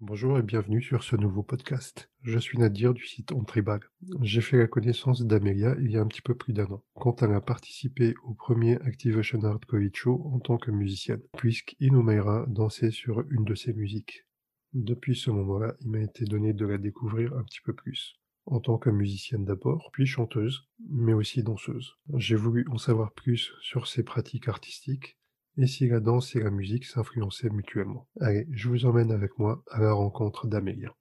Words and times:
Bonjour 0.00 0.36
et 0.36 0.42
bienvenue 0.42 0.82
sur 0.82 1.04
ce 1.04 1.14
nouveau 1.14 1.44
podcast. 1.44 2.10
Je 2.22 2.36
suis 2.40 2.58
Nadir 2.58 2.94
du 2.94 3.06
site 3.06 3.30
On 3.30 3.44
Tribal. 3.44 3.78
J'ai 4.22 4.40
fait 4.40 4.58
la 4.58 4.66
connaissance 4.66 5.22
d'Amelia 5.22 5.76
il 5.80 5.92
y 5.92 5.96
a 5.96 6.00
un 6.00 6.06
petit 6.08 6.20
peu 6.20 6.34
plus 6.34 6.52
d'un 6.52 6.66
an, 6.66 6.82
quand 6.94 7.22
elle 7.22 7.32
a 7.32 7.40
participé 7.40 8.14
au 8.24 8.34
premier 8.34 8.74
Activation 8.82 9.44
Art 9.44 9.60
Covid 9.68 9.92
Show 9.94 10.32
en 10.34 10.40
tant 10.40 10.58
que 10.58 10.72
musicienne, 10.72 11.22
puisqu'Inumaira 11.38 12.44
dansait 12.48 12.90
sur 12.90 13.20
une 13.30 13.44
de 13.44 13.54
ses 13.54 13.72
musiques. 13.72 14.26
Depuis 14.72 15.14
ce 15.14 15.30
moment-là, 15.30 15.76
il 15.80 15.90
m'a 15.90 16.00
été 16.00 16.24
donné 16.24 16.52
de 16.52 16.66
la 16.66 16.78
découvrir 16.78 17.32
un 17.34 17.44
petit 17.44 17.60
peu 17.64 17.72
plus, 17.72 18.20
en 18.46 18.58
tant 18.58 18.78
que 18.78 18.90
musicienne 18.90 19.44
d'abord, 19.44 19.90
puis 19.92 20.06
chanteuse, 20.06 20.68
mais 20.90 21.12
aussi 21.12 21.44
danseuse. 21.44 21.94
J'ai 22.16 22.36
voulu 22.36 22.66
en 22.68 22.78
savoir 22.78 23.12
plus 23.12 23.52
sur 23.62 23.86
ses 23.86 24.02
pratiques 24.02 24.48
artistiques, 24.48 25.18
et 25.56 25.66
si 25.66 25.86
la 25.86 26.00
danse 26.00 26.34
et 26.34 26.40
la 26.40 26.50
musique 26.50 26.84
s'influençaient 26.84 27.50
mutuellement? 27.50 28.06
Allez, 28.20 28.46
je 28.50 28.68
vous 28.68 28.86
emmène 28.86 29.12
avec 29.12 29.38
moi 29.38 29.62
à 29.70 29.80
la 29.80 29.92
rencontre 29.92 30.48
d'Amélia. 30.48 30.92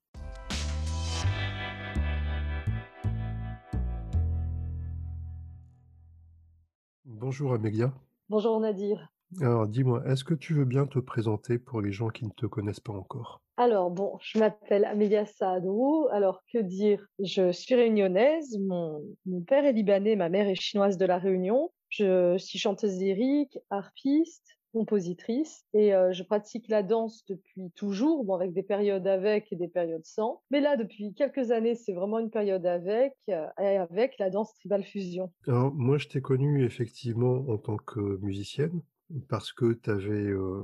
Bonjour 7.05 7.54
Amélia. 7.54 7.94
Bonjour 8.30 8.59
Nadir. 8.59 9.09
Alors 9.42 9.68
dis-moi, 9.68 10.04
est-ce 10.05 10.23
que 10.23 10.36
tu 10.36 10.54
veux 10.54 10.66
bien 10.66 10.86
te 10.86 11.00
présenter 11.00 11.58
pour 11.58 11.81
les 11.81 11.92
gens 11.92 12.09
qui 12.09 12.26
ne 12.26 12.31
te 12.31 12.45
connaissent 12.45 12.80
pas 12.80 12.94
encore? 12.94 13.42
Alors 13.58 13.90
bon, 13.90 14.17
je 14.22 14.38
m'appelle 14.38 14.86
Amélia 14.86 15.26
Saadou. 15.26 16.08
Alors 16.12 16.42
que 16.52 16.59
dire? 16.59 17.04
Je 17.17 17.52
suis 17.52 17.73
réunionnaise, 17.73 18.59
mon, 18.59 19.02
mon 19.26 19.42
père 19.42 19.66
est 19.66 19.73
libanais, 19.73 20.16
ma 20.16 20.30
mère 20.30 20.48
est 20.48 20.56
chinoise 20.56 20.98
de 20.98 21.06
la 21.06 21.17
Réunion. 21.17 21.72
Je 21.96 22.40
suis 22.40 22.58
chanteuse 22.58 22.98
lyrique, 22.98 23.60
harpiste, 23.70 24.58
compositrice 24.74 25.64
et 25.76 25.94
euh, 25.94 26.12
je 26.12 26.24
pratique 26.24 26.68
la 26.70 26.82
danse 26.82 27.24
depuis 27.28 27.70
toujours, 27.76 28.24
bon, 28.26 28.34
avec 28.34 28.52
des 28.52 28.64
périodes 28.64 29.06
avec 29.06 29.54
et 29.54 29.56
des 29.56 29.68
périodes 29.68 30.04
sans. 30.04 30.42
Mais 30.50 30.60
là, 30.60 30.76
depuis 30.76 31.14
quelques 31.14 31.52
années, 31.52 31.76
c'est 31.76 31.94
vraiment 31.94 32.17
une 32.17 32.32
période 32.32 32.66
avec, 32.66 33.14
euh, 33.30 33.45
avec 33.58 34.17
la 34.17 34.32
danse 34.32 34.56
tribal 34.56 34.84
fusion. 34.84 35.32
Alors 35.48 35.72
moi, 35.72 36.00
je 36.00 36.08
t'ai 36.08 36.20
connue 36.20 36.66
effectivement 36.66 37.45
en 37.48 37.59
tant 37.59 37.78
que 37.78 38.17
musicienne 38.23 38.82
parce 39.30 39.54
que 39.54 39.73
tu 39.73 39.92
avais 39.92 40.32
euh, 40.32 40.64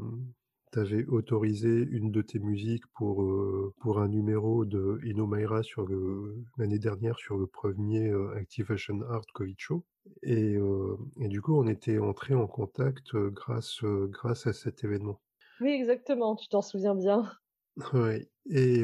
tu 0.72 1.06
autorisé 1.08 1.70
une 1.92 2.12
de 2.12 2.22
tes 2.22 2.39
musiques 2.39 2.86
pour, 2.95 3.23
euh, 3.23 3.73
pour 3.81 4.00
un 4.00 4.08
numéro 4.08 4.66
de 4.66 5.00
Inomaira 5.03 5.64
sur 5.64 5.86
le 5.86 6.44
l'année 6.58 6.80
dernière 6.80 7.17
sur 7.20 7.38
le 7.38 7.48
premier 7.48 8.09
euh, 8.09 8.36
Activation 8.36 9.02
Art 9.09 9.25
Covid 9.34 9.56
Show 9.58 9.86
et 10.23 10.56
euh, 10.56 10.97
et 11.22 11.28
du 11.28 11.42
coup, 11.42 11.56
on 11.58 11.67
était 11.67 12.00
entré 12.00 12.34
en 12.36 12.47
contact, 12.47 13.16
grâce, 13.16 13.84
grâce 13.84 14.47
à 14.47 14.53
cet 14.53 14.84
événement. 14.84 15.22
Oui, 15.62 15.70
exactement, 15.72 16.36
tu 16.36 16.50
t'en 16.50 16.62
souviens 16.62 16.95
bien. 16.95 17.31
Oui 17.94 18.28
et 18.52 18.84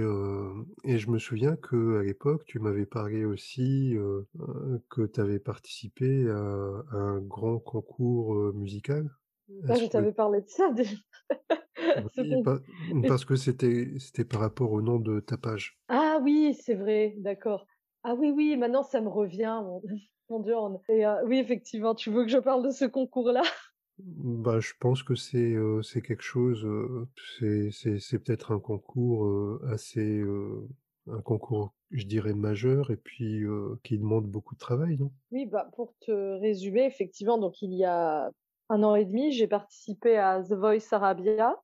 et 0.84 0.98
je 1.00 1.10
me 1.10 1.18
souviens 1.18 1.56
qu'à 1.56 2.04
l'époque, 2.04 2.46
tu 2.46 2.60
m'avais 2.60 2.86
parlé 2.86 3.26
aussi, 3.26 3.96
que 4.90 5.06
tu 5.08 5.20
avais 5.20 5.40
participé 5.40 6.30
à 6.30 6.36
un 6.92 7.20
grand 7.22 7.60
concours, 7.60 8.54
musical? 8.54 9.10
Ah, 9.68 9.78
je 9.78 9.86
t'avais 9.88 10.12
parlé 10.14 10.42
de 10.42 10.50
ça 10.50 10.72
déjà. 10.72 10.96
Oui, 13.04 13.04
parce 13.06 13.26
que 13.26 13.36
c'était 13.36 13.94
c'était 14.00 14.26
par 14.26 14.42
rapport 14.42 14.72
au 14.72 14.82
nom 14.82 15.00
de 15.00 15.20
ta 15.20 15.38
page. 15.38 15.80
Ah 15.88 16.20
oui, 16.22 16.54
c'est 16.56 16.76
vrai, 16.76 17.14
d'accord. 17.18 17.66
Ah 18.04 18.16
oui, 18.16 18.32
oui, 18.32 18.58
maintenant 18.58 18.84
ça 18.84 19.02
me 19.02 19.10
revient, 19.10 19.62
mon, 19.64 19.82
mon 20.30 20.40
Dieu. 20.40 20.56
Et 20.90 21.06
euh, 21.06 21.24
oui, 21.26 21.38
effectivement, 21.40 21.96
tu 21.96 22.12
veux 22.12 22.24
que 22.24 22.32
je 22.32 22.38
parle 22.40 22.64
de 22.64 22.72
ce 22.72 22.86
concours-là? 22.86 23.44
Bah, 23.98 24.60
je 24.60 24.74
pense 24.80 25.04
que 25.04 25.16
c'est, 25.16 25.56
c'est 25.84 26.02
quelque 26.02 26.22
chose, 26.24 26.66
heu, 26.66 27.08
c'est 27.40 27.72
c'est 27.72 28.00
c'est 28.00 28.20
peut-être 28.20 28.52
un 28.52 28.60
concours, 28.60 29.64
assez, 29.66 30.22
un 31.08 31.22
concours, 31.22 31.74
je 31.92 32.06
dirais 32.06 32.34
majeur 32.34 32.92
et 32.92 32.98
puis, 32.98 33.44
qui 33.84 33.98
demande 33.98 34.28
beaucoup 34.30 34.56
de 34.56 34.60
travail, 34.60 34.98
non? 34.98 35.14
Oui, 35.32 35.46
bah, 35.46 35.70
pour 35.76 35.94
te 36.00 36.12
résumer, 36.40 36.86
effectivement, 36.86 37.38
donc 37.38 37.62
il 37.62 37.74
y 37.74 37.84
a 37.86 38.32
un 38.70 38.84
an 38.84 38.96
et 38.96 39.06
demi, 39.06 39.32
j'ai 39.32 39.48
participé 39.48 40.18
à 40.18 40.42
The 40.44 40.54
Voice 40.54 40.92
Arabia 40.94 41.56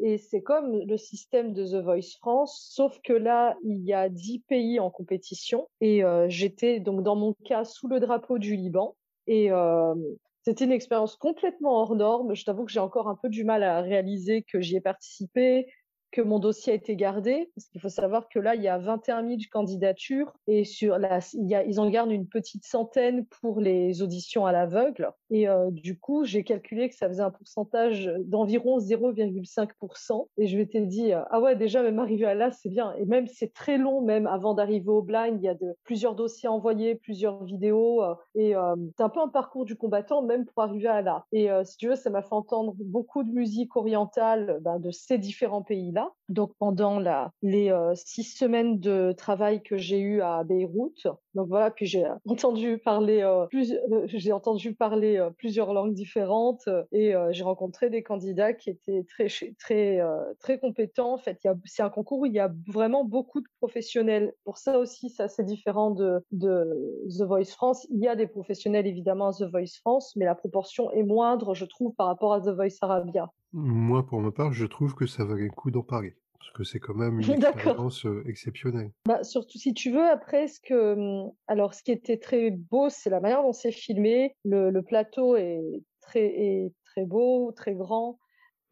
et 0.00 0.18
c'est 0.18 0.42
comme 0.42 0.80
le 0.80 0.96
système 0.96 1.52
de 1.52 1.64
The 1.64 1.82
Voice 1.82 2.16
France, 2.18 2.68
sauf 2.72 2.98
que 3.02 3.12
là, 3.12 3.56
il 3.62 3.84
y 3.84 3.92
a 3.92 4.08
10 4.08 4.40
pays 4.40 4.80
en 4.80 4.90
compétition. 4.90 5.68
Et 5.80 6.04
euh, 6.04 6.26
j'étais 6.28 6.80
donc 6.80 7.02
dans 7.02 7.16
mon 7.16 7.34
cas 7.44 7.64
sous 7.64 7.88
le 7.88 8.00
drapeau 8.00 8.38
du 8.38 8.56
Liban. 8.56 8.96
Et 9.26 9.50
euh, 9.52 9.94
c'était 10.42 10.64
une 10.64 10.72
expérience 10.72 11.16
complètement 11.16 11.80
hors 11.80 11.94
norme. 11.94 12.34
Je 12.34 12.44
t'avoue 12.44 12.64
que 12.64 12.72
j'ai 12.72 12.80
encore 12.80 13.08
un 13.08 13.14
peu 13.14 13.28
du 13.28 13.44
mal 13.44 13.62
à 13.62 13.80
réaliser 13.80 14.42
que 14.42 14.60
j'y 14.60 14.76
ai 14.76 14.80
participé, 14.80 15.66
que 16.14 16.22
mon 16.22 16.38
dossier 16.38 16.72
a 16.72 16.76
été 16.76 16.94
gardé, 16.94 17.50
parce 17.56 17.66
qu'il 17.66 17.80
faut 17.80 17.88
savoir 17.88 18.28
que 18.28 18.38
là, 18.38 18.54
il 18.54 18.62
y 18.62 18.68
a 18.68 18.78
21 18.78 19.26
000 19.26 19.40
candidatures 19.50 20.32
et 20.46 20.62
sur 20.62 20.96
la, 20.96 21.18
ils 21.34 21.80
en 21.80 21.90
gardent 21.90 22.12
une 22.12 22.28
petite 22.28 22.64
centaine 22.64 23.26
pour 23.26 23.60
les 23.60 24.00
auditions 24.00 24.46
à 24.46 24.52
l'aveugle. 24.52 25.10
Et 25.30 25.48
euh, 25.48 25.72
du 25.72 25.98
coup, 25.98 26.22
j'ai 26.24 26.44
calculé 26.44 26.88
que 26.88 26.94
ça 26.94 27.08
faisait 27.08 27.22
un 27.22 27.32
pourcentage 27.32 28.08
d'environ 28.26 28.78
0,5%. 28.78 30.28
Et 30.38 30.46
je 30.46 30.56
m'étais 30.56 30.82
dit, 30.82 31.12
euh, 31.12 31.22
ah 31.30 31.40
ouais, 31.40 31.56
déjà, 31.56 31.82
même 31.82 31.98
arriver 31.98 32.26
à 32.26 32.34
là, 32.34 32.52
c'est 32.52 32.68
bien. 32.68 32.94
Et 32.96 33.06
même, 33.06 33.26
c'est 33.26 33.52
très 33.52 33.76
long, 33.76 34.00
même 34.00 34.28
avant 34.28 34.54
d'arriver 34.54 34.90
au 34.90 35.02
blind, 35.02 35.36
il 35.40 35.44
y 35.44 35.48
a 35.48 35.54
de, 35.54 35.74
plusieurs 35.82 36.14
dossiers 36.14 36.48
envoyés, 36.48 36.94
plusieurs 36.94 37.42
vidéos. 37.42 38.04
Euh, 38.04 38.14
et 38.36 38.54
c'est 38.96 39.02
un 39.02 39.08
peu 39.08 39.20
un 39.20 39.28
parcours 39.28 39.64
du 39.64 39.74
combattant, 39.74 40.22
même 40.22 40.44
pour 40.44 40.62
arriver 40.62 40.86
à 40.86 41.02
là. 41.02 41.24
Et 41.32 41.48
si 41.64 41.76
tu 41.76 41.88
veux, 41.88 41.96
ça 41.96 42.10
m'a 42.10 42.22
fait 42.22 42.32
entendre 42.32 42.74
beaucoup 42.78 43.24
de 43.24 43.32
musique 43.32 43.74
orientale 43.76 44.58
ben, 44.60 44.78
de 44.78 44.92
ces 44.92 45.18
différents 45.18 45.62
pays-là. 45.62 46.03
Donc 46.30 46.54
pendant 46.58 47.00
les 47.42 47.70
euh, 47.70 47.94
six 47.94 48.24
semaines 48.24 48.80
de 48.80 49.12
travail 49.12 49.62
que 49.62 49.76
j'ai 49.76 49.98
eu 49.98 50.22
à 50.22 50.42
Beyrouth, 50.42 51.06
donc 51.34 51.48
voilà, 51.48 51.70
puis 51.70 51.84
j'ai 51.84 52.06
entendu 52.26 52.78
parler 52.78 53.20
euh, 53.22 53.46
plus, 53.46 53.72
euh, 53.72 54.06
j'ai 54.06 54.32
entendu 54.32 54.74
parler 54.74 55.28
plusieurs 55.36 55.74
langues 55.74 55.92
différentes 55.92 56.66
et 56.92 57.12
j'ai 57.30 57.44
rencontré 57.44 57.90
des 57.90 58.02
candidats 58.02 58.54
qui 58.54 58.70
étaient 58.70 59.04
très 59.04 59.28
très 59.58 60.00
très 60.40 60.58
compétents. 60.58 61.12
En 61.12 61.18
fait, 61.18 61.38
c'est 61.66 61.82
un 61.82 61.90
concours 61.90 62.20
où 62.20 62.26
il 62.26 62.32
y 62.32 62.40
a 62.40 62.50
vraiment 62.68 63.04
beaucoup 63.04 63.40
de 63.40 63.46
professionnels. 63.58 64.32
Pour 64.44 64.56
ça 64.56 64.78
aussi, 64.78 65.10
c'est 65.10 65.24
assez 65.24 65.44
différent 65.44 65.90
de, 65.90 66.24
de 66.32 66.64
The 67.18 67.22
Voice 67.22 67.52
France. 67.52 67.86
Il 67.90 67.98
y 67.98 68.08
a 68.08 68.16
des 68.16 68.26
professionnels 68.26 68.86
évidemment 68.86 69.28
à 69.28 69.32
The 69.32 69.50
Voice 69.50 69.78
France, 69.80 70.14
mais 70.16 70.24
la 70.24 70.34
proportion 70.34 70.90
est 70.92 71.02
moindre, 71.02 71.54
je 71.54 71.64
trouve, 71.66 71.94
par 71.94 72.06
rapport 72.06 72.32
à 72.32 72.40
The 72.40 72.48
Voice 72.48 72.78
Arabia. 72.80 73.30
Moi, 73.56 74.04
pour 74.04 74.20
ma 74.20 74.32
part, 74.32 74.52
je 74.52 74.66
trouve 74.66 74.96
que 74.96 75.06
ça 75.06 75.24
valait 75.24 75.44
le 75.44 75.50
coup 75.50 75.70
d'en 75.70 75.84
parler, 75.84 76.16
parce 76.40 76.50
que 76.50 76.64
c'est 76.64 76.80
quand 76.80 76.94
même 76.94 77.20
une 77.20 77.30
expérience, 77.32 78.04
exceptionnelle. 78.26 78.90
Bah, 79.06 79.22
surtout 79.22 79.58
si 79.58 79.72
tu 79.74 79.92
veux, 79.92 80.04
après 80.04 80.48
ce 80.48 80.58
que, 80.60 80.94
mmh, 80.96 81.32
alors 81.46 81.72
ce 81.72 81.84
qui 81.84 81.92
était 81.92 82.18
très 82.18 82.50
beau, 82.50 82.88
c'est 82.90 83.10
la 83.10 83.20
manière 83.20 83.42
dont 83.42 83.52
c'est 83.52 83.70
filmé. 83.70 84.34
Le 84.44 84.70
le 84.70 84.82
plateau 84.82 85.36
est 85.36 85.62
très 86.00 86.24
est 86.24 86.72
très 86.84 87.04
beau, 87.04 87.52
très 87.52 87.74
grand. 87.74 88.18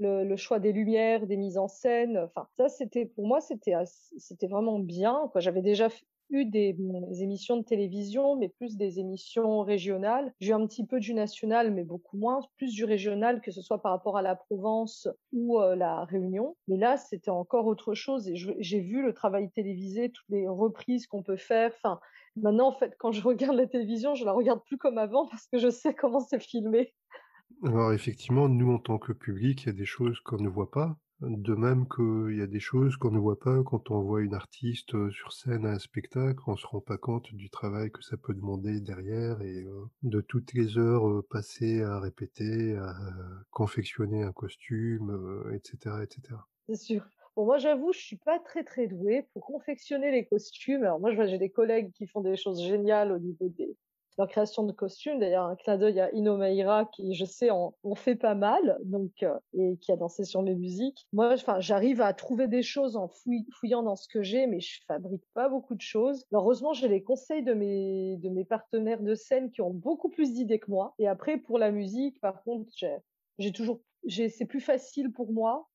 Le 0.00 0.24
le 0.24 0.36
choix 0.36 0.58
des 0.58 0.72
lumières, 0.72 1.28
des 1.28 1.36
mises 1.36 1.58
en 1.58 1.68
scène, 1.68 2.18
enfin 2.18 2.48
ça 2.58 2.68
c'était 2.68 3.06
pour 3.06 3.28
moi 3.28 3.40
c'était 3.40 3.74
c'était 3.86 4.48
vraiment 4.48 4.80
bien. 4.80 5.30
J'avais 5.36 5.62
déjà 5.62 5.90
eu 6.32 6.44
des, 6.46 6.76
émissions 7.20 7.56
de 7.58 7.62
télévision, 7.62 8.36
mais 8.36 8.48
plus 8.48 8.76
des 8.76 8.98
émissions 8.98 9.60
régionales. 9.60 10.32
J'ai 10.40 10.50
eu 10.50 10.54
un 10.54 10.66
petit 10.66 10.86
peu 10.86 10.98
du 10.98 11.14
national, 11.14 11.72
mais 11.72 11.84
beaucoup 11.84 12.16
moins, 12.16 12.40
plus 12.56 12.72
du 12.74 12.84
régional, 12.84 13.40
que 13.40 13.50
ce 13.50 13.62
soit 13.62 13.80
par 13.80 13.92
rapport 13.92 14.16
à 14.16 14.22
la 14.22 14.34
Provence 14.34 15.08
ou 15.32 15.60
euh, 15.60 15.76
la 15.76 16.04
Réunion. 16.04 16.56
Mais 16.68 16.76
là, 16.76 16.96
c'était 16.96 17.30
encore 17.30 17.66
autre 17.66 17.94
chose. 17.94 18.28
Et 18.28 18.34
j'ai 18.34 18.80
vu 18.80 19.02
le 19.02 19.12
travail 19.12 19.50
télévisé, 19.50 20.10
toutes 20.10 20.28
les 20.30 20.48
reprises 20.48 21.06
qu'on 21.06 21.22
peut 21.22 21.36
faire. 21.36 21.72
Enfin, 21.76 22.00
maintenant, 22.36 22.68
en 22.68 22.72
fait, 22.72 22.94
quand 22.98 23.12
je 23.12 23.22
regarde 23.22 23.56
la 23.56 23.66
télévision, 23.66 24.14
je 24.14 24.24
la 24.24 24.32
regarde 24.32 24.62
plus 24.64 24.78
comme 24.78 24.98
avant 24.98 25.28
parce 25.28 25.46
que 25.46 25.58
je 25.58 25.68
sais 25.68 25.94
comment 25.94 26.20
c'est 26.20 26.42
filmé. 26.42 26.92
Alors 27.64 27.92
effectivement, 27.92 28.48
nous, 28.48 28.72
en 28.72 28.78
tant 28.78 28.98
que 28.98 29.12
public, 29.12 29.62
il 29.62 29.66
y 29.66 29.70
a 29.70 29.72
des 29.72 29.84
choses 29.84 30.18
qu'on 30.20 30.38
ne 30.38 30.48
voit 30.48 30.70
pas. 30.70 30.96
De 31.22 31.54
même 31.54 31.86
qu'il 31.86 32.36
y 32.36 32.42
a 32.42 32.48
des 32.48 32.58
choses 32.58 32.96
qu'on 32.96 33.12
ne 33.12 33.18
voit 33.20 33.38
pas 33.38 33.62
quand 33.62 33.92
on 33.92 34.02
voit 34.02 34.22
une 34.22 34.34
artiste, 34.34 35.10
sur 35.10 35.32
scène 35.32 35.66
à 35.66 35.70
un 35.70 35.78
spectacle, 35.78 36.40
on 36.48 36.56
se 36.56 36.66
rend 36.66 36.80
pas 36.80 36.98
compte 36.98 37.32
du 37.32 37.48
travail 37.48 37.92
que 37.92 38.02
ça 38.02 38.16
peut 38.16 38.34
demander 38.34 38.80
derrière 38.80 39.40
et 39.40 39.64
de 40.02 40.20
toutes 40.20 40.52
les 40.52 40.78
heures, 40.78 41.22
passées 41.30 41.80
à 41.82 42.00
répéter, 42.00 42.76
à 42.76 42.96
confectionner 43.50 44.24
un 44.24 44.32
costume, 44.32 45.44
et 45.54 45.60
cetera 45.62 46.02
et 46.02 46.08
cetera. 46.10 46.48
C'est 46.68 46.76
sûr. 46.76 47.04
Bon, 47.36 47.44
moi, 47.44 47.58
j'avoue, 47.58 47.92
je 47.92 48.00
suis 48.00 48.18
pas 48.18 48.40
très, 48.40 48.64
très 48.64 48.88
douée 48.88 49.28
pour 49.32 49.46
confectionner 49.46 50.10
les 50.10 50.26
costumes. 50.26 50.82
Alors 50.82 50.98
moi, 50.98 51.12
j'ai 51.26 51.38
des 51.38 51.50
collègues 51.50 51.92
qui 51.92 52.08
font 52.08 52.20
des 52.20 52.36
choses 52.36 52.60
géniales 52.60 53.12
au 53.12 53.18
niveau 53.18 53.48
des 53.48 53.76
leur 54.18 54.28
création 54.28 54.64
de 54.64 54.72
costumes. 54.72 55.18
D'ailleurs, 55.18 55.44
un 55.44 55.56
clin 55.56 55.76
d'œil 55.76 56.00
à 56.00 56.10
Ino 56.12 56.38
qui, 56.92 57.14
je 57.14 57.24
sais, 57.24 57.50
en, 57.50 57.74
fait 57.94 58.16
pas 58.16 58.34
mal, 58.34 58.78
donc 58.84 59.22
euh, 59.22 59.38
et 59.54 59.76
qui 59.78 59.92
a 59.92 59.96
dansé 59.96 60.24
sur 60.24 60.42
mes 60.42 60.54
musiques. 60.54 61.06
Moi, 61.12 61.32
enfin, 61.32 61.60
j'arrive 61.60 62.00
à 62.00 62.12
trouver 62.12 62.48
des 62.48 62.62
choses 62.62 62.96
en 62.96 63.08
fouillant 63.08 63.82
dans 63.82 63.96
ce 63.96 64.08
que 64.08 64.22
j'ai, 64.22 64.46
mais 64.46 64.60
je 64.60 64.80
fabrique 64.86 65.24
pas 65.34 65.48
beaucoup 65.48 65.74
de 65.74 65.80
choses. 65.80 66.24
heureusement, 66.32 66.72
j'ai 66.72 66.88
les 66.88 67.02
conseils 67.02 67.42
de 67.42 67.54
mes 67.54 68.16
de 68.16 68.28
mes 68.28 68.44
partenaires 68.44 69.02
de 69.02 69.14
scène 69.14 69.50
qui 69.50 69.60
ont 69.60 69.70
beaucoup 69.70 70.08
plus 70.08 70.32
d'idées 70.32 70.58
que 70.58 70.70
moi. 70.70 70.94
Et 70.98 71.06
après, 71.06 71.36
pour 71.36 71.58
la 71.58 71.70
musique, 71.70 72.20
par 72.20 72.42
contre, 72.42 72.70
j'ai 73.38 73.52
toujours, 73.52 73.80
c'est 74.08 74.46
plus 74.46 74.60
facile 74.60 75.12
pour 75.12 75.32
moi 75.32 75.68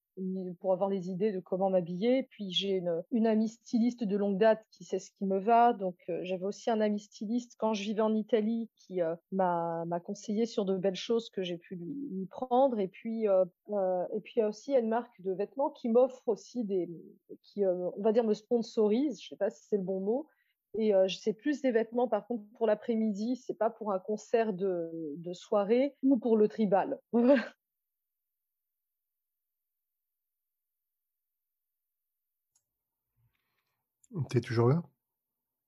pour 0.60 0.74
avoir 0.74 0.90
les 0.90 1.10
idées 1.10 1.32
de 1.32 1.40
comment 1.40 1.70
m'habiller. 1.70 2.24
Puis 2.24 2.52
j'ai 2.52 2.82
une, 3.12 3.28
amie 3.28 3.50
styliste 3.50 4.04
de 4.04 4.18
longue 4.18 4.38
date 4.38 4.64
qui 4.72 4.84
sait 4.84 5.00
ce 5.00 5.12
qui 5.12 5.26
me 5.26 5.40
va. 5.40 5.74
Donc 5.74 5.96
j'avais 6.22 6.46
aussi 6.46 6.70
un 6.70 6.82
ami 6.82 7.00
styliste 7.00 7.56
quand 7.58 7.74
je 7.74 7.84
vivais 7.84 8.02
en 8.02 8.16
Italie 8.16 8.70
qui 8.76 9.00
m'a 9.32 10.00
conseillé 10.04 10.46
sur 10.46 10.66
de 10.66 10.78
belles 10.78 10.96
choses 10.96 11.30
que 11.30 11.44
j'ai 11.44 11.58
pu 11.58 11.76
lui, 11.76 12.26
prendre. 12.30 12.80
Et 12.80 12.88
puis 12.88 13.26
et 13.26 14.20
puis 14.24 14.34
il 14.36 14.40
y 14.40 14.42
a 14.42 14.50
aussi 14.50 14.74
une 14.74 14.90
marque 14.90 15.22
de 15.22 15.32
vêtements 15.34 15.70
qui 15.70 15.90
m'offre 15.90 16.28
aussi 16.28 16.64
des 16.64 16.90
qui 17.44 17.66
on 17.66 18.02
va 18.02 18.12
dire 18.12 18.24
me 18.24 18.34
sponsorise. 18.34 19.22
Je 19.22 19.30
sais 19.30 19.38
pas 19.38 19.50
si 19.50 19.64
c'est 19.68 19.78
le 19.78 19.84
bon 19.84 20.00
mot 20.00 20.28
et 20.78 20.94
c'est 21.08 21.34
plus 21.34 21.62
des 21.62 21.72
vêtements, 21.72 22.08
par 22.08 22.28
contre, 22.28 22.44
pour 22.56 22.68
l'après-midi, 22.68 23.36
c'est 23.36 23.58
pas 23.58 23.70
pour 23.70 23.92
un 23.92 24.00
concert 24.00 24.54
de 24.54 25.34
soirée 25.34 25.96
ou 26.04 26.18
pour 26.18 26.38
le 26.38 26.48
tribal. 26.48 27.00
T'es 34.30 34.42
toujours 34.42 34.70
là? 34.70 34.84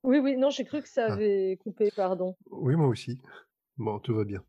Oui, 0.03 0.19
oui, 0.19 0.37
non, 0.37 0.49
j'ai 0.49 0.65
cru 0.65 0.81
que 0.81 0.89
ça 0.89 1.07
ah. 1.09 1.13
avait 1.13 1.57
coupé, 1.61 1.91
pardon. 1.95 2.35
Oui, 2.51 2.75
moi 2.75 2.87
aussi. 2.87 3.21
Bon, 3.77 3.99
tout 3.99 4.13
va 4.15 4.23
bien. 4.23 4.43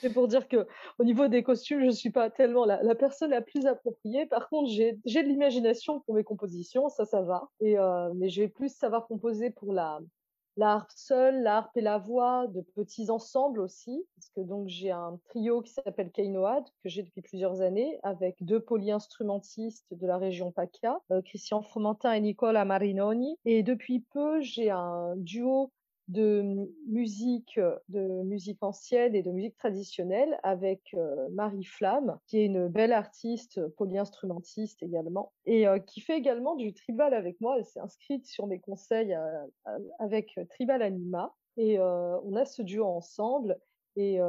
C'est 0.00 0.12
pour 0.12 0.28
dire 0.28 0.48
que 0.48 0.66
au 0.98 1.04
niveau 1.04 1.28
des 1.28 1.42
costumes, 1.42 1.84
je 1.84 1.90
suis 1.90 2.10
pas 2.10 2.30
tellement 2.30 2.64
la, 2.64 2.82
la 2.82 2.94
personne 2.94 3.30
la 3.30 3.42
plus 3.42 3.66
appropriée. 3.66 4.26
Par 4.26 4.48
contre, 4.48 4.70
j'ai 4.70 4.92
de 4.94 5.28
l'imagination 5.28 6.00
pour 6.00 6.14
mes 6.14 6.24
compositions, 6.24 6.88
ça, 6.88 7.04
ça 7.04 7.22
va. 7.22 7.50
Et 7.60 7.76
mais 8.14 8.28
je 8.28 8.42
vais 8.42 8.48
plus 8.48 8.74
savoir 8.74 9.06
composer 9.06 9.50
pour 9.50 9.72
la 9.72 10.00
la 10.58 10.72
harpe 10.72 10.90
seule, 10.94 11.42
la 11.42 11.58
harpe 11.58 11.76
et 11.76 11.80
la 11.80 11.98
voix, 11.98 12.48
de 12.48 12.60
petits 12.60 13.10
ensembles 13.10 13.60
aussi, 13.60 14.04
parce 14.16 14.28
que 14.30 14.40
donc 14.40 14.66
j'ai 14.66 14.90
un 14.90 15.18
trio 15.28 15.62
qui 15.62 15.72
s'appelle 15.72 16.10
Keinoad, 16.10 16.64
que 16.82 16.88
j'ai 16.88 17.04
depuis 17.04 17.22
plusieurs 17.22 17.60
années, 17.60 18.00
avec 18.02 18.44
deux 18.44 18.58
polyinstrumentistes 18.58 19.86
de 19.92 20.06
la 20.06 20.18
région 20.18 20.50
PACA, 20.50 20.98
euh, 21.12 21.22
Christian 21.22 21.62
Fromentin 21.62 22.12
et 22.12 22.20
Nicola 22.20 22.64
Marinoni. 22.64 23.38
Et 23.44 23.62
depuis 23.62 24.00
peu, 24.00 24.40
j'ai 24.40 24.70
un 24.70 25.14
duo 25.16 25.70
de 26.08 26.72
musique, 26.86 27.60
de 27.88 28.22
musique 28.22 28.62
ancienne 28.62 29.14
et 29.14 29.22
de 29.22 29.30
musique 29.30 29.56
traditionnelle 29.56 30.38
avec 30.42 30.94
euh, 30.94 31.28
Marie 31.32 31.64
Flamme, 31.64 32.18
qui 32.26 32.38
est 32.38 32.46
une 32.46 32.68
belle 32.68 32.92
artiste 32.92 33.60
polyinstrumentiste 33.76 34.82
également, 34.82 35.32
et 35.44 35.68
euh, 35.68 35.78
qui 35.78 36.00
fait 36.00 36.16
également 36.16 36.56
du 36.56 36.72
tribal 36.72 37.12
avec 37.12 37.40
moi. 37.40 37.58
Elle 37.58 37.64
s'est 37.66 37.80
inscrite 37.80 38.26
sur 38.26 38.46
mes 38.46 38.58
conseils 38.58 39.14
euh, 39.14 39.78
avec 39.98 40.38
Tribal 40.50 40.82
Anima, 40.82 41.34
et 41.58 41.78
on 41.80 42.36
a 42.36 42.44
ce 42.44 42.62
duo 42.62 42.84
ensemble. 42.84 43.58
Et, 43.96 44.20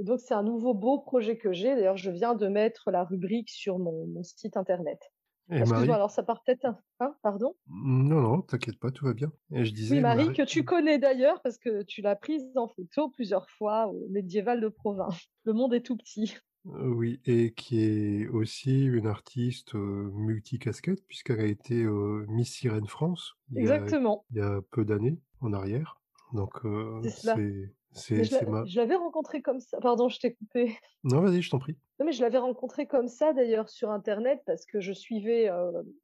donc 0.00 0.18
c'est 0.18 0.34
un 0.34 0.42
nouveau 0.42 0.74
beau 0.74 0.98
projet 0.98 1.38
que 1.38 1.52
j'ai. 1.52 1.76
D'ailleurs, 1.76 1.96
je 1.96 2.10
viens 2.10 2.34
de 2.34 2.48
mettre 2.48 2.90
la 2.90 3.04
rubrique 3.04 3.48
sur 3.48 3.78
mon 3.78 4.24
site 4.24 4.56
internet. 4.56 5.00
Excuse-moi, 5.50 5.94
alors 5.94 6.10
ça 6.10 6.22
part 6.22 6.42
peut-être 6.42 6.66
hein, 7.00 7.14
pardon? 7.22 7.54
Non, 7.68 8.20
non, 8.20 8.42
t'inquiète 8.42 8.78
pas, 8.78 8.90
tout 8.90 9.06
va 9.06 9.14
bien. 9.14 9.32
Et 9.52 9.64
je 9.64 9.72
disais, 9.72 9.96
oui, 9.96 10.02
Marie, 10.02 10.32
que 10.32 10.42
tu 10.42 10.64
connais 10.64 10.98
d'ailleurs, 10.98 11.40
parce 11.42 11.58
que 11.58 11.82
tu 11.82 12.02
l'as 12.02 12.16
prise 12.16 12.44
en 12.56 12.68
photo 12.68 13.08
plusieurs 13.08 13.48
fois 13.50 13.86
au 13.86 14.08
Médiéval 14.10 14.60
de 14.60 14.68
province. 14.68 15.16
Le 15.44 15.54
monde 15.54 15.72
est 15.72 15.80
tout 15.80 15.96
petit. 15.96 16.36
Euh, 16.66 16.88
oui, 16.88 17.20
et 17.24 17.54
qui 17.54 17.80
est 17.80 18.28
aussi 18.28 18.84
une 18.84 19.06
artiste 19.06 19.74
euh, 19.74 20.10
multicasquette, 20.12 21.06
puisqu'elle 21.06 21.40
a 21.40 21.46
été 21.46 21.82
euh, 21.82 22.26
Miss 22.28 22.52
Sirène 22.52 22.86
France 22.86 23.34
Exactement. 23.56 24.26
il 24.30 24.38
y 24.38 24.40
a 24.40 24.60
peu 24.70 24.84
d'années 24.84 25.18
en 25.40 25.52
arrière. 25.52 26.00
Donc, 26.34 26.60
c'est 27.04 27.72
je 27.94 28.76
l'avais 28.76 28.94
rencontré 28.94 29.42
comme 29.42 29.60
ça. 29.60 29.78
Pardon, 29.80 30.08
je 30.08 30.18
t'ai 30.18 30.34
coupé. 30.34 30.76
Non, 31.04 31.20
vas-y, 31.20 31.42
je 31.42 31.50
t'en 31.50 31.58
prie. 31.58 31.76
Non, 32.00 32.06
mais 32.06 32.12
je 32.12 32.20
l'avais 32.22 32.38
rencontré 32.38 32.86
comme 32.86 33.08
ça 33.08 33.32
d'ailleurs 33.32 33.68
sur 33.68 33.90
Internet 33.90 34.42
parce 34.46 34.66
que 34.66 34.80
je 34.80 34.92
suivais 34.92 35.48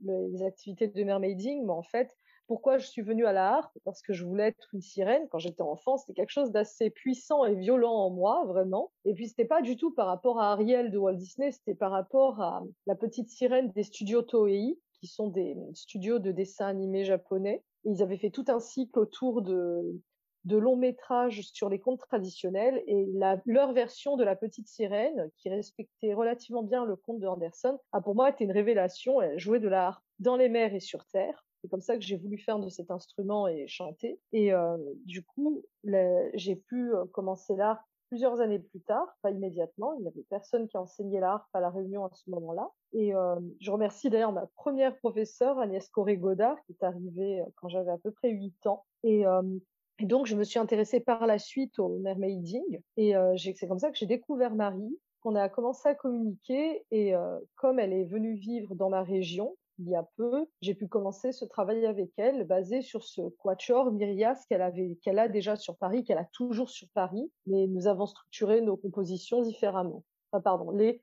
les 0.00 0.42
activités 0.42 0.86
de 0.86 1.04
mermaiding. 1.04 1.64
Mais 1.66 1.72
en 1.72 1.82
fait, 1.82 2.16
pourquoi 2.46 2.78
je 2.78 2.86
suis 2.86 3.02
venue 3.02 3.26
à 3.26 3.32
la 3.32 3.54
harpe? 3.54 3.76
Parce 3.84 4.02
que 4.02 4.12
je 4.12 4.24
voulais 4.24 4.48
être 4.48 4.68
une 4.74 4.82
sirène 4.82 5.28
quand 5.30 5.38
j'étais 5.38 5.62
enfant. 5.62 5.96
C'était 5.96 6.14
quelque 6.14 6.30
chose 6.30 6.52
d'assez 6.52 6.90
puissant 6.90 7.44
et 7.44 7.54
violent 7.54 7.92
en 7.92 8.10
moi, 8.10 8.44
vraiment. 8.46 8.92
Et 9.04 9.14
puis, 9.14 9.28
c'était 9.28 9.46
pas 9.46 9.62
du 9.62 9.76
tout 9.76 9.92
par 9.92 10.06
rapport 10.06 10.40
à 10.40 10.52
Ariel 10.52 10.90
de 10.90 10.98
Walt 10.98 11.14
Disney, 11.14 11.52
c'était 11.52 11.74
par 11.74 11.90
rapport 11.90 12.40
à 12.40 12.62
la 12.86 12.94
petite 12.94 13.30
sirène 13.30 13.70
des 13.70 13.82
studios 13.82 14.22
Toei, 14.22 14.78
qui 15.00 15.06
sont 15.06 15.28
des 15.28 15.56
studios 15.72 16.18
de 16.18 16.32
dessin 16.32 16.66
animé 16.66 17.04
japonais. 17.04 17.62
ils 17.84 18.02
avaient 18.02 18.18
fait 18.18 18.30
tout 18.30 18.44
un 18.48 18.60
cycle 18.60 18.98
autour 18.98 19.42
de 19.42 20.00
de 20.44 20.56
longs 20.56 20.76
métrages 20.76 21.42
sur 21.52 21.68
les 21.68 21.78
contes 21.78 22.00
traditionnels 22.00 22.82
et 22.86 23.06
leur 23.46 23.72
version 23.72 24.16
de 24.16 24.24
la 24.24 24.36
petite 24.36 24.68
sirène, 24.68 25.30
qui 25.36 25.48
respectait 25.48 26.14
relativement 26.14 26.62
bien 26.62 26.84
le 26.84 26.96
conte 26.96 27.20
de 27.20 27.26
Anderson, 27.26 27.78
a 27.92 28.00
pour 28.00 28.14
moi 28.14 28.30
été 28.30 28.44
une 28.44 28.52
révélation. 28.52 29.20
Elle 29.22 29.38
jouait 29.38 29.60
de 29.60 29.68
l'art 29.68 30.02
dans 30.18 30.36
les 30.36 30.48
mers 30.48 30.74
et 30.74 30.80
sur 30.80 31.04
terre. 31.06 31.44
C'est 31.62 31.68
comme 31.68 31.80
ça 31.80 31.96
que 31.96 32.02
j'ai 32.02 32.18
voulu 32.18 32.36
faire 32.36 32.58
de 32.58 32.68
cet 32.68 32.90
instrument 32.90 33.48
et 33.48 33.66
chanter. 33.66 34.20
Et 34.32 34.52
euh, 34.52 34.76
du 35.06 35.24
coup, 35.24 35.62
j'ai 36.34 36.56
pu 36.56 36.94
euh, 36.94 37.06
commencer 37.06 37.56
l'art 37.56 37.82
plusieurs 38.10 38.42
années 38.42 38.58
plus 38.58 38.82
tard, 38.82 39.16
pas 39.22 39.30
immédiatement. 39.30 39.94
Il 39.94 40.02
n'y 40.02 40.08
avait 40.08 40.26
personne 40.28 40.68
qui 40.68 40.76
enseignait 40.76 41.20
l'art 41.20 41.48
à 41.54 41.60
la 41.60 41.70
Réunion 41.70 42.04
à 42.04 42.10
ce 42.12 42.28
moment-là. 42.28 42.70
Et 42.92 43.14
euh, 43.14 43.40
je 43.60 43.70
remercie 43.70 44.10
d'ailleurs 44.10 44.32
ma 44.32 44.46
première 44.56 44.94
professeure, 44.98 45.58
Agnès 45.58 45.88
Corré-Godard, 45.88 46.62
qui 46.66 46.72
est 46.72 46.84
arrivée 46.84 47.42
quand 47.56 47.70
j'avais 47.70 47.90
à 47.90 47.98
peu 47.98 48.10
près 48.10 48.28
8 48.28 48.66
ans. 48.66 48.84
Et 49.02 49.24
et 50.00 50.06
donc, 50.06 50.26
je 50.26 50.34
me 50.34 50.44
suis 50.44 50.58
intéressée 50.58 51.00
par 51.00 51.26
la 51.26 51.38
suite 51.38 51.78
au 51.78 51.98
mermaiding. 51.98 52.80
Et 52.96 53.16
euh, 53.16 53.36
c'est 53.36 53.68
comme 53.68 53.78
ça 53.78 53.90
que 53.90 53.96
j'ai 53.96 54.06
découvert 54.06 54.54
Marie, 54.54 54.98
qu'on 55.20 55.36
a 55.36 55.48
commencé 55.48 55.88
à 55.88 55.94
communiquer. 55.94 56.84
Et 56.90 57.14
euh, 57.14 57.38
comme 57.54 57.78
elle 57.78 57.92
est 57.92 58.04
venue 58.04 58.34
vivre 58.34 58.74
dans 58.74 58.90
ma 58.90 59.02
région, 59.02 59.56
il 59.78 59.88
y 59.88 59.96
a 59.96 60.06
peu, 60.16 60.46
j'ai 60.60 60.74
pu 60.74 60.86
commencer 60.86 61.32
ce 61.32 61.44
travail 61.44 61.84
avec 61.86 62.10
elle, 62.16 62.44
basé 62.44 62.80
sur 62.80 63.02
ce 63.04 63.22
quatuor 63.38 63.90
Myrias 63.92 64.44
qu'elle 64.48 64.62
a 65.18 65.28
déjà 65.28 65.56
sur 65.56 65.76
Paris, 65.76 66.04
qu'elle 66.04 66.18
a 66.18 66.28
toujours 66.32 66.70
sur 66.70 66.88
Paris, 66.94 67.30
mais 67.46 67.66
nous 67.66 67.88
avons 67.88 68.06
structuré 68.06 68.60
nos 68.60 68.76
compositions 68.76 69.42
différemment. 69.42 70.04
Enfin, 70.30 70.42
pardon, 70.42 70.70
les, 70.70 71.00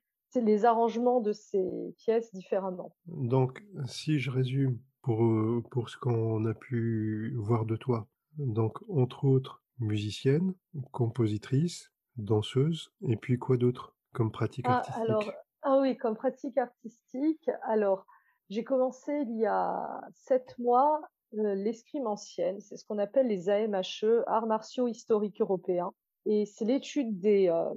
arrangements 0.64 1.20
de 1.20 1.32
ces 1.32 1.68
pièces 1.98 2.32
différemment. 2.32 2.94
Donc, 3.06 3.62
si 3.86 4.18
je 4.18 4.30
résume 4.30 4.78
pour, 5.02 5.22
euh, 5.22 5.62
pour 5.70 5.90
ce 5.90 5.98
qu'on 5.98 6.46
a 6.46 6.54
pu 6.54 7.34
voir 7.36 7.66
de 7.66 7.76
toi, 7.76 8.08
donc, 8.38 8.78
entre 8.88 9.24
autres, 9.24 9.62
musicienne, 9.78 10.54
compositrice, 10.90 11.92
danseuse, 12.16 12.92
et 13.08 13.16
puis 13.16 13.38
quoi 13.38 13.56
d'autre 13.56 13.96
comme 14.12 14.30
pratique 14.30 14.66
ah, 14.68 14.78
artistique? 14.78 15.02
alors, 15.02 15.32
ah 15.62 15.78
oui, 15.80 15.96
comme 15.96 16.16
pratique 16.16 16.58
artistique. 16.58 17.50
Alors, 17.62 18.06
j'ai 18.50 18.64
commencé 18.64 19.12
il 19.12 19.38
y 19.38 19.46
a 19.46 20.02
sept 20.14 20.58
mois 20.58 21.00
euh, 21.34 21.54
l'escrime 21.54 22.06
ancienne. 22.06 22.60
C'est 22.60 22.76
ce 22.76 22.84
qu'on 22.84 22.98
appelle 22.98 23.28
les 23.28 23.48
AMHE, 23.48 24.24
arts 24.26 24.46
martiaux 24.46 24.88
historiques 24.88 25.40
européens. 25.40 25.92
Et 26.26 26.44
c'est 26.46 26.64
l'étude 26.64 27.18
des, 27.18 27.48
euh, 27.48 27.72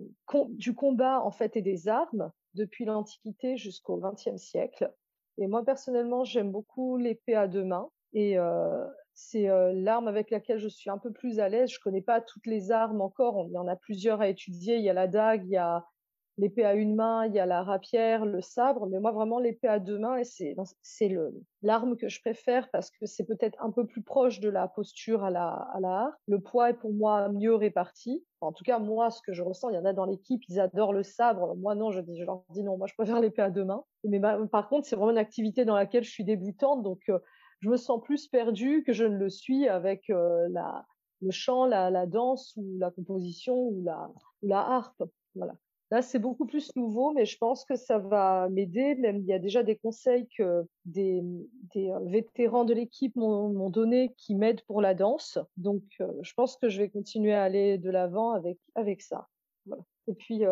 du 0.50 0.75
combat 0.75 1.22
en 1.24 1.32
fait 1.32 1.56
et 1.56 1.62
des 1.62 1.88
armes 1.88 2.32
depuis 2.53 2.86
l'Antiquité 2.86 3.58
jusqu'au 3.58 3.98
XXe 3.98 4.38
siècle. 4.38 4.94
Et 5.38 5.48
moi 5.48 5.63
personnellement, 5.63 6.24
j'aime 6.24 6.51
beaucoup 6.51 6.98
l'épée 6.98 7.36
à 7.36 7.48
deux 7.48 7.63
mains. 7.63 7.89
Et 8.13 8.38
euh, 8.38 8.86
c'est 9.15 9.48
l'arme 9.74 10.07
avec 10.07 10.29
laquelle 10.29 10.60
je 10.60 10.67
suis 10.67 10.89
un 10.89 10.98
peu 10.98 11.12
plus 11.12 11.39
à 11.39 11.50
l'aise. 11.50 11.72
Je 11.72 11.79
connais 11.79 12.01
pas 12.01 12.22
toutes 12.22 12.45
les 12.45 12.72
armes 12.72 13.01
encore. 13.01 13.45
Il 13.48 13.53
y 13.53 13.57
en 13.57 13.67
a 13.67 13.75
plusieurs 13.75 14.22
à 14.22 14.27
étudier. 14.27 14.75
Il 14.75 14.84
y 14.84 14.89
a 14.89 14.93
la 14.93 15.07
dague, 15.07 15.45
il 15.45 15.51
y 15.51 15.57
a 15.57 15.86
l'épée 16.38 16.65
à 16.65 16.74
une 16.74 16.95
main, 16.95 17.25
il 17.25 17.34
y 17.34 17.39
a 17.39 17.45
la 17.45 17.63
rapière, 17.63 18.25
le 18.25 18.41
sabre. 18.41 18.88
Mais 18.88 19.00
moi, 19.00 19.12
vraiment, 19.12 19.39
l'épée 19.39 19.67
à 19.67 19.79
deux 19.79 19.98
mains, 19.98 20.22
c'est, 20.24 20.55
l'arme 21.62 21.95
que 21.95 22.10
je 22.10 22.19
préfère 22.19 22.69
parce 22.72 22.91
que 22.91 23.05
c'est 23.05 23.25
peut-être 23.25 23.62
un 23.63 23.72
peu 23.72 23.86
plus 23.86 24.01
proche 24.01 24.39
de 24.39 24.50
la 24.50 24.67
posture 24.67 25.24
à 25.24 25.29
la, 25.29 25.48
à 25.74 25.79
la 25.79 26.12
Le 26.27 26.39
poids 26.39 26.72
est 26.72 26.74
pour 26.74 26.93
moi 26.93 27.29
mieux 27.29 27.55
réparti. 27.55 28.25
en 28.41 28.51
tout 28.51 28.63
cas, 28.63 28.79
moi, 28.79 29.12
ce 29.12 29.22
que 29.22 29.34
je 29.34 29.43
ressens, 29.43 29.69
il 29.69 29.75
y 29.75 29.79
en 29.79 29.86
a 29.86 29.93
dans 29.93 30.05
l'équipe, 30.05 30.41
ils 30.50 30.60
adorent 30.60 30.93
le 30.93 31.03
sabre. 31.03 31.55
Moi, 31.55 31.75
non, 31.75 31.91
je, 31.91 32.01
je 32.01 32.24
leur 32.24 32.43
dis 32.50 32.63
non. 32.63 32.77
Moi, 32.77 32.88
je 32.88 32.93
préfère 32.95 33.22
l'épée 33.22 33.41
à 33.41 33.50
deux 33.50 33.65
mains. 33.65 33.84
Mais 34.03 34.19
par 34.51 34.67
contre, 34.67 34.88
c'est 34.88 34.95
vraiment 34.95 35.12
une 35.12 35.17
activité 35.17 35.65
dans 35.65 35.75
laquelle 35.75 36.03
je 36.03 36.12
suis 36.12 36.25
débutante. 36.25 36.84
Donc, 36.84 37.10
je 37.59 37.69
me 37.69 37.77
sens 37.77 38.01
plus 38.01 38.27
perdue 38.27 38.83
que 38.83 38.93
je 38.93 39.05
ne 39.05 39.17
le 39.17 39.29
suis 39.29 39.67
avec 39.67 40.09
euh, 40.09 40.47
le 41.21 41.31
chant, 41.31 41.65
la, 41.65 42.05
danse 42.05 42.53
ou 42.57 42.77
la 42.77 42.91
composition 42.91 43.55
ou 43.55 43.83
la, 43.83 44.59
harpe. 44.59 45.03
Voilà. 45.35 45.55
Là, 45.91 46.01
c'est 46.01 46.19
beaucoup 46.19 46.45
plus 46.45 46.71
nouveau, 46.75 47.13
mais 47.13 47.25
je 47.25 47.38
pense 47.38 47.63
que 47.63 47.75
ça 47.75 48.00
va 48.00 48.50
m'aider. 48.50 48.95
Même 48.95 49.17
il 49.17 49.25
y 49.25 49.33
a 49.33 49.39
déjà 49.39 49.62
des 49.62 49.75
conseils 49.75 50.27
que 50.35 50.65
des, 50.85 51.24
euh, 51.75 52.00
vétérans 52.05 52.65
de 52.65 52.74
l'équipe 52.74 53.15
m'ont 53.15 53.69
donné 53.69 54.13
qui 54.17 54.35
m'aident 54.35 54.63
pour 54.63 54.81
la 54.81 54.95
danse. 54.95 55.38
Donc, 55.57 55.83
euh, 56.01 56.12
je 56.21 56.33
pense 56.33 56.57
que 56.57 56.69
je 56.69 56.81
vais 56.81 56.89
continuer 56.89 57.33
à 57.33 57.43
aller 57.43 57.77
de 57.77 57.89
l'avant 57.89 58.31
avec 58.31 58.57
avec 58.74 59.01
ça. 59.01 59.27
Voilà. 59.67 59.83
Et 60.07 60.13
puis, 60.13 60.43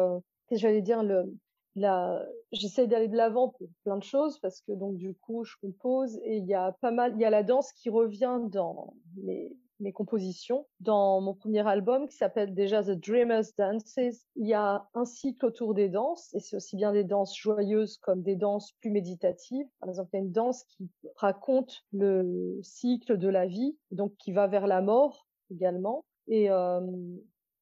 j'allais 0.52 0.82
dire 0.82 1.04
le 1.04 1.34
là, 1.76 2.26
j'essaie 2.52 2.88
d'aller 2.88 3.08
de 3.08 3.18
l'avant 3.18 3.50
pour 3.50 3.68
plein 3.84 3.98
de 3.98 4.04
choses 4.04 4.40
parce 4.40 4.62
que 4.62 4.72
donc 4.72 4.98
du 4.98 5.16
coup 5.16 5.44
je 5.44 5.56
compose 5.62 6.18
et 6.24 6.38
il 6.38 6.46
y 6.46 6.54
a 6.54 6.72
pas 6.82 6.92
mal, 6.92 7.14
il 7.16 7.22
y 7.22 7.26
a 7.26 7.30
la 7.30 7.44
danse 7.44 7.72
qui 7.74 7.90
revient 7.90 8.40
dans 8.50 8.94
mes 9.24 9.56
mes 9.84 9.92
compositions. 9.92 10.66
Dans 10.80 11.22
mon 11.22 11.34
premier 11.34 11.68
album 11.68 12.08
qui 12.08 12.16
s'appelle 12.16 12.54
déjà 12.56 12.84
The 12.84 12.92
Dreamers 12.92 13.46
Dances, 13.58 13.98
il 13.98 14.48
y 14.48 14.54
a 14.54 14.88
un 14.94 15.06
cycle 15.06 15.46
autour 15.46 15.74
des 15.74 15.90
danses 15.90 16.34
et 16.34 16.40
c'est 16.40 16.56
aussi 16.56 16.76
bien 16.76 16.92
des 16.94 17.04
danses 17.04 17.38
joyeuses 17.38 17.98
comme 17.98 18.24
des 18.24 18.36
danses 18.36 18.72
plus 18.80 18.90
méditatives. 18.90 19.68
Par 19.80 19.90
exemple, 19.90 20.10
il 20.14 20.18
y 20.18 20.20
a 20.20 20.26
une 20.26 20.32
danse 20.32 20.64
qui 20.66 20.90
raconte 21.16 21.84
le 21.92 22.60
cycle 22.64 23.18
de 23.18 23.28
la 23.28 23.46
vie, 23.46 23.78
donc 23.92 24.16
qui 24.18 24.32
va 24.32 24.48
vers 24.48 24.68
la 24.68 24.82
mort 24.82 25.28
également. 25.52 26.06
Et 26.28 26.50
euh, 26.50 26.82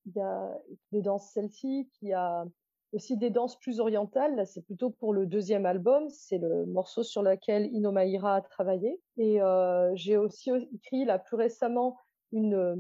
il 0.06 0.13
y 0.15 0.22
a 0.22 0.58
des 0.91 1.01
danses 1.01 1.32
celtiques, 1.32 1.91
il 2.01 2.10
y 2.10 2.13
a 2.13 2.46
aussi 2.93 3.17
des 3.17 3.29
danses 3.29 3.57
plus 3.60 3.79
orientales. 3.79 4.36
Là, 4.36 4.45
c'est 4.45 4.62
plutôt 4.62 4.89
pour 4.89 5.13
le 5.13 5.25
deuxième 5.25 5.65
album. 5.65 6.10
C'est 6.10 6.38
le 6.38 6.65
morceau 6.65 7.03
sur 7.03 7.24
lequel 7.24 7.74
Inomaira 7.74 8.36
a 8.36 8.41
travaillé. 8.41 9.00
Et 9.17 9.41
euh, 9.41 9.91
j'ai 9.95 10.17
aussi 10.17 10.51
écrit 10.74 11.05
là 11.05 11.19
plus 11.19 11.36
récemment 11.36 11.98
une, 12.31 12.55
euh, 12.55 12.75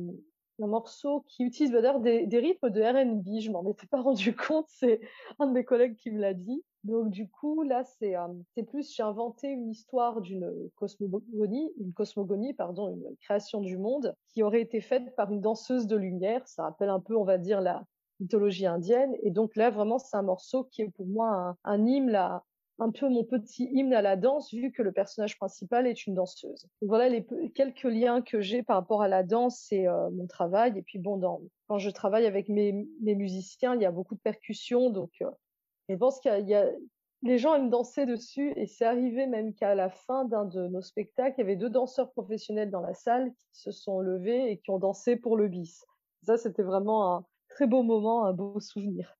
un 0.61 0.67
morceau 0.67 1.23
qui 1.27 1.43
utilise 1.43 1.71
d'ailleurs 1.71 1.99
des, 1.99 2.25
des 2.27 2.39
rythmes 2.39 2.69
de 2.69 2.81
R&B. 2.81 3.39
Je 3.39 3.51
m'en 3.51 3.65
étais 3.69 3.87
pas 3.87 4.01
rendu 4.01 4.35
compte. 4.47 4.65
C'est 4.69 5.01
un 5.39 5.47
de 5.47 5.53
mes 5.53 5.63
collègues 5.63 5.95
qui 5.95 6.11
me 6.11 6.19
l'a 6.19 6.33
dit. 6.33 6.63
Donc 6.83 7.11
du 7.11 7.29
coup 7.29 7.61
là 7.61 7.83
c'est 7.83 8.15
euh, 8.15 8.27
c'est 8.55 8.63
plus 8.63 8.91
j'ai 8.91 9.03
inventé 9.03 9.49
une 9.49 9.69
histoire 9.69 10.19
d'une 10.19 10.51
cosmogonie 10.75 11.71
une 11.77 11.93
cosmogonie 11.93 12.55
pardon 12.55 12.89
une 12.89 13.15
création 13.17 13.61
du 13.61 13.77
monde 13.77 14.15
qui 14.29 14.41
aurait 14.41 14.61
été 14.61 14.81
faite 14.81 15.15
par 15.15 15.31
une 15.31 15.41
danseuse 15.41 15.85
de 15.85 15.95
lumière 15.95 16.47
ça 16.47 16.63
rappelle 16.63 16.89
un 16.89 16.99
peu 16.99 17.15
on 17.15 17.23
va 17.23 17.37
dire 17.37 17.61
la 17.61 17.85
mythologie 18.21 18.65
indienne. 18.65 19.15
Et 19.23 19.31
donc 19.31 19.55
là, 19.55 19.69
vraiment, 19.69 19.97
c'est 19.99 20.15
un 20.15 20.21
morceau 20.21 20.63
qui 20.63 20.83
est 20.83 20.89
pour 20.89 21.07
moi 21.07 21.57
un, 21.63 21.85
hymne, 21.85 22.09
là, 22.09 22.43
un 22.79 22.91
peu 22.91 23.09
mon 23.09 23.23
petit 23.23 23.69
hymne 23.71 23.93
à 23.93 24.01
la 24.01 24.15
danse, 24.15 24.53
vu 24.53 24.71
que 24.71 24.81
le 24.81 24.91
personnage 24.91 25.37
principal 25.37 25.85
est 25.87 26.07
une 26.07 26.15
danseuse. 26.15 26.67
voilà 26.81 27.09
les 27.09 27.25
quelques 27.53 27.83
liens 27.83 28.21
que 28.21 28.41
j'ai 28.41 28.63
par 28.63 28.77
rapport 28.77 29.01
à 29.01 29.07
la 29.07 29.23
danse 29.23 29.71
et 29.71 29.87
euh, 29.87 30.09
mon 30.11 30.27
travail. 30.27 30.77
Et 30.77 30.81
puis 30.81 30.99
bon, 30.99 31.17
dans, 31.17 31.41
quand 31.67 31.77
je 31.77 31.89
travaille 31.89 32.25
avec 32.25 32.47
mes, 32.49 32.87
mes, 33.01 33.15
musiciens, 33.15 33.75
il 33.75 33.81
y 33.81 33.85
a 33.85 33.91
beaucoup 33.91 34.15
de 34.15 34.21
percussions, 34.21 34.89
donc 34.89 35.11
euh, 35.21 35.29
je 35.89 35.95
pense 35.95 36.19
qu'il 36.19 36.47
y, 36.47 36.55
a 36.55 36.67
les 37.23 37.37
gens 37.37 37.55
aiment 37.55 37.69
danser 37.69 38.05
dessus 38.05 38.51
et 38.55 38.65
c'est 38.65 38.85
arrivé 38.85 39.27
même 39.27 39.53
qu'à 39.53 39.75
la 39.75 39.89
fin 39.89 40.25
d'un 40.25 40.45
de 40.45 40.67
nos 40.67 40.81
spectacles, 40.81 41.35
il 41.37 41.41
y 41.41 41.43
avait 41.43 41.55
deux 41.55 41.69
danseurs 41.69 42.11
professionnels 42.11 42.71
dans 42.71 42.81
la 42.81 42.93
salle 42.93 43.31
qui 43.33 43.47
se 43.53 43.71
sont 43.71 43.99
levés 43.99 44.51
et 44.51 44.57
qui 44.57 44.71
ont 44.71 44.79
dansé 44.79 45.15
pour 45.15 45.37
le 45.37 45.47
bis. 45.47 45.85
Ça, 46.23 46.37
c'était 46.37 46.63
vraiment 46.63 47.15
un, 47.15 47.25
très 47.51 47.67
beau 47.67 47.83
moment, 47.83 48.25
un 48.25 48.33
beau 48.33 48.59
souvenir. 48.59 49.17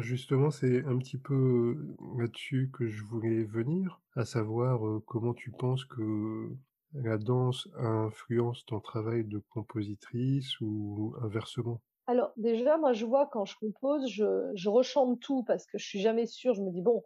Justement, 0.00 0.50
c'est 0.50 0.84
un 0.84 0.98
petit 0.98 1.16
peu 1.18 1.94
là-dessus 2.18 2.70
que 2.72 2.86
je 2.86 3.02
voulais 3.04 3.44
venir, 3.44 4.00
à 4.14 4.24
savoir 4.24 4.80
comment 5.06 5.32
tu 5.34 5.50
penses 5.52 5.84
que 5.84 6.50
la 6.92 7.16
danse 7.18 7.68
influence 7.76 8.64
ton 8.66 8.80
travail 8.80 9.24
de 9.24 9.38
compositrice 9.38 10.60
ou 10.60 11.14
inversement? 11.22 11.82
Alors 12.06 12.32
déjà, 12.36 12.78
moi 12.78 12.92
je 12.92 13.04
vois 13.04 13.26
quand 13.26 13.44
je 13.44 13.56
compose, 13.58 14.08
je, 14.10 14.50
je 14.54 14.68
rechante 14.68 15.20
tout 15.20 15.44
parce 15.44 15.66
que 15.66 15.78
je 15.78 15.86
suis 15.86 16.00
jamais 16.00 16.26
sûre, 16.26 16.54
je 16.54 16.62
me 16.62 16.70
dis 16.70 16.82
bon, 16.82 17.04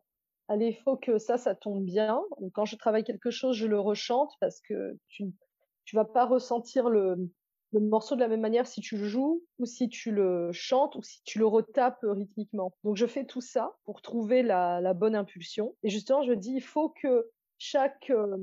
allez, 0.49 0.69
il 0.69 0.77
faut 0.77 0.97
que 0.97 1.19
ça, 1.19 1.39
ça 1.39 1.55
tombe 1.55 1.85
bien. 1.85 2.23
Donc, 2.41 2.53
quand 2.55 2.65
je 2.65 2.77
travaille 2.77 3.05
quelque 3.05 3.31
chose, 3.31 3.57
je 3.57 3.67
le 3.67 3.81
rechante 3.81 4.33
parce 4.41 4.61
que 4.61 4.99
tu 5.09 5.25
tu 5.85 5.97
vas 5.97 6.05
pas 6.05 6.27
ressentir 6.27 6.89
le, 6.89 7.17
le 7.73 7.81
morceau 7.81 8.15
de 8.15 8.21
la 8.21 8.29
même 8.29 8.41
manière 8.41 8.67
si 8.67 8.81
tu 8.81 8.97
le 8.97 9.05
joues 9.05 9.43
ou 9.59 9.65
si 9.65 9.89
tu 9.89 10.13
le 10.13 10.51
chantes 10.53 10.95
ou 10.97 11.03
si 11.03 11.23
tu 11.25 11.39
le 11.39 11.47
retapes 11.47 12.01
rythmiquement. 12.03 12.75
Donc 12.85 12.97
je 12.97 13.07
fais 13.07 13.25
tout 13.25 13.41
ça 13.41 13.77
pour 13.85 14.03
trouver 14.03 14.43
la, 14.43 14.95
bonne 14.95 15.15
impulsion. 15.15 15.75
Et 15.83 15.89
justement, 15.89 16.23
je 16.23 16.33
dis, 16.33 16.55
il 16.55 16.63
faut 16.63 16.91
que 16.91 17.31
chaque, 17.59 18.11
euh, 18.11 18.37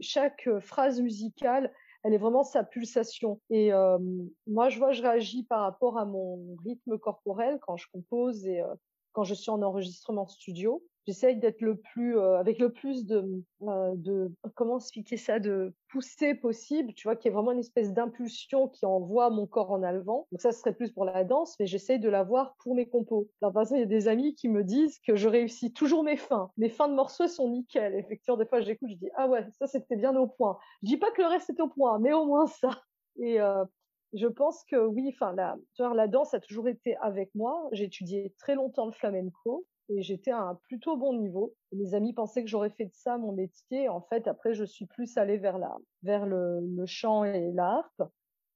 chaque 0.00 0.48
phrase 0.60 1.00
musicale, 1.00 1.72
elle 2.04 2.12
ait 2.12 2.18
vraiment 2.18 2.44
sa 2.44 2.62
pulsation. 2.62 3.40
Et 3.50 3.72
euh, 3.72 3.98
moi, 4.46 4.68
je 4.68 4.78
vois, 4.78 4.92
je 4.92 5.02
réagis 5.02 5.44
par 5.44 5.60
rapport 5.60 5.98
à 5.98 6.04
mon 6.04 6.56
rythme 6.64 6.98
corporel 6.98 7.58
quand 7.62 7.76
je 7.76 7.86
compose 7.92 8.46
et 8.46 8.60
euh, 8.60 8.74
quand 9.12 9.24
je 9.24 9.34
suis 9.34 9.50
en 9.50 9.62
enregistrement 9.62 10.26
studio 10.26 10.82
j'essaye 11.08 11.36
d'être 11.36 11.62
le 11.62 11.76
plus 11.76 12.18
euh, 12.18 12.36
avec 12.36 12.58
le 12.58 12.70
plus 12.70 13.06
de 13.06 13.24
euh, 13.62 13.92
de 13.96 14.30
comment 14.54 14.76
expliquer 14.76 15.16
ça 15.16 15.38
de 15.38 15.72
pousser 15.90 16.34
possible 16.34 16.92
tu 16.92 17.08
vois 17.08 17.16
qu'il 17.16 17.30
y 17.30 17.32
ait 17.32 17.34
vraiment 17.34 17.52
une 17.52 17.60
espèce 17.60 17.94
d'impulsion 17.94 18.68
qui 18.68 18.84
envoie 18.84 19.30
mon 19.30 19.46
corps 19.46 19.70
en 19.70 19.82
avant. 19.82 20.26
Donc 20.30 20.42
ça 20.42 20.52
serait 20.52 20.74
plus 20.74 20.92
pour 20.92 21.06
la 21.06 21.24
danse 21.24 21.56
mais 21.58 21.66
j'essaye 21.66 21.98
de 21.98 22.10
l'avoir 22.10 22.54
pour 22.62 22.74
mes 22.74 22.86
compos. 22.86 23.26
Alors 23.40 23.54
par 23.54 23.62
exemple 23.62 23.78
il 23.78 23.84
y 23.84 23.94
a 23.94 23.98
des 23.98 24.06
amis 24.06 24.34
qui 24.34 24.50
me 24.50 24.62
disent 24.62 24.98
que 24.98 25.16
je 25.16 25.28
réussis 25.28 25.72
toujours 25.72 26.04
mes 26.04 26.18
fins. 26.18 26.50
Mes 26.58 26.68
fins 26.68 26.88
de 26.88 26.94
morceaux 26.94 27.26
sont 27.26 27.48
nickel. 27.48 27.94
Effectivement 27.94 28.36
des 28.36 28.46
fois 28.46 28.60
j'écoute 28.60 28.90
je 28.90 28.96
dis 28.96 29.10
ah 29.16 29.28
ouais 29.28 29.46
ça 29.58 29.66
c'était 29.66 29.96
bien 29.96 30.14
au 30.14 30.26
point. 30.26 30.58
Je 30.82 30.88
dis 30.88 30.98
pas 30.98 31.10
que 31.10 31.22
le 31.22 31.28
reste 31.28 31.48
est 31.48 31.60
au 31.60 31.68
point 31.68 31.98
mais 31.98 32.12
au 32.12 32.26
moins 32.26 32.46
ça. 32.46 32.82
Euh, 33.20 33.64
je 34.12 34.26
pense 34.26 34.64
que 34.64 34.76
oui, 34.76 35.10
enfin 35.14 35.34
la, 35.34 35.56
la 35.78 36.08
danse 36.08 36.34
a 36.34 36.40
toujours 36.40 36.68
été 36.68 36.96
avec 36.96 37.34
moi. 37.34 37.68
J'ai 37.72 37.84
étudié 37.84 38.34
très 38.38 38.54
longtemps 38.54 38.86
le 38.86 38.92
flamenco 38.92 39.66
et 39.88 40.02
j'étais 40.02 40.30
à 40.30 40.40
un 40.40 40.54
plutôt 40.54 40.96
bon 40.96 41.14
niveau. 41.14 41.54
mes 41.72 41.94
amis 41.94 42.12
pensaient 42.12 42.42
que 42.42 42.48
j'aurais 42.50 42.70
fait 42.70 42.86
de 42.86 42.94
ça 42.94 43.18
mon 43.18 43.32
métier. 43.32 43.88
En 43.88 44.00
fait, 44.02 44.26
après, 44.28 44.54
je 44.54 44.64
suis 44.64 44.86
plus 44.86 45.16
allée 45.16 45.38
vers 45.38 45.58
la, 45.58 45.76
vers 46.02 46.26
le, 46.26 46.60
le 46.60 46.86
chant 46.86 47.24
et 47.24 47.50
l'harpe. 47.52 48.02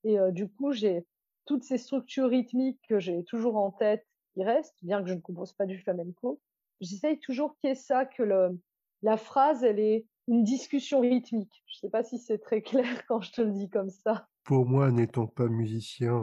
Et 0.04 0.18
euh, 0.18 0.30
du 0.30 0.48
coup, 0.48 0.72
j'ai 0.72 1.06
toutes 1.46 1.64
ces 1.64 1.78
structures 1.78 2.28
rythmiques 2.28 2.80
que 2.88 2.98
j'ai 2.98 3.24
toujours 3.24 3.56
en 3.56 3.70
tête 3.70 4.06
qui 4.34 4.42
restent, 4.44 4.78
bien 4.82 5.02
que 5.02 5.08
je 5.08 5.14
ne 5.14 5.20
compose 5.20 5.52
pas 5.52 5.66
du 5.66 5.78
flamenco. 5.78 6.40
J'essaye 6.80 7.18
toujours 7.18 7.54
qu'il 7.56 7.68
y 7.68 7.72
ait 7.72 7.76
ça, 7.76 8.06
que 8.06 8.22
le, 8.22 8.60
la 9.02 9.16
phrase, 9.16 9.64
elle 9.64 9.80
est 9.80 10.06
une 10.28 10.44
discussion 10.44 11.00
rythmique. 11.00 11.62
Je 11.66 11.78
sais 11.78 11.90
pas 11.90 12.02
si 12.04 12.18
c'est 12.18 12.38
très 12.38 12.62
clair 12.62 13.06
quand 13.06 13.20
je 13.20 13.32
te 13.32 13.42
le 13.42 13.52
dis 13.52 13.68
comme 13.70 13.90
ça. 13.90 14.28
Pour 14.44 14.66
moi, 14.66 14.90
n'étant 14.90 15.26
pas 15.26 15.48
musicien, 15.48 16.20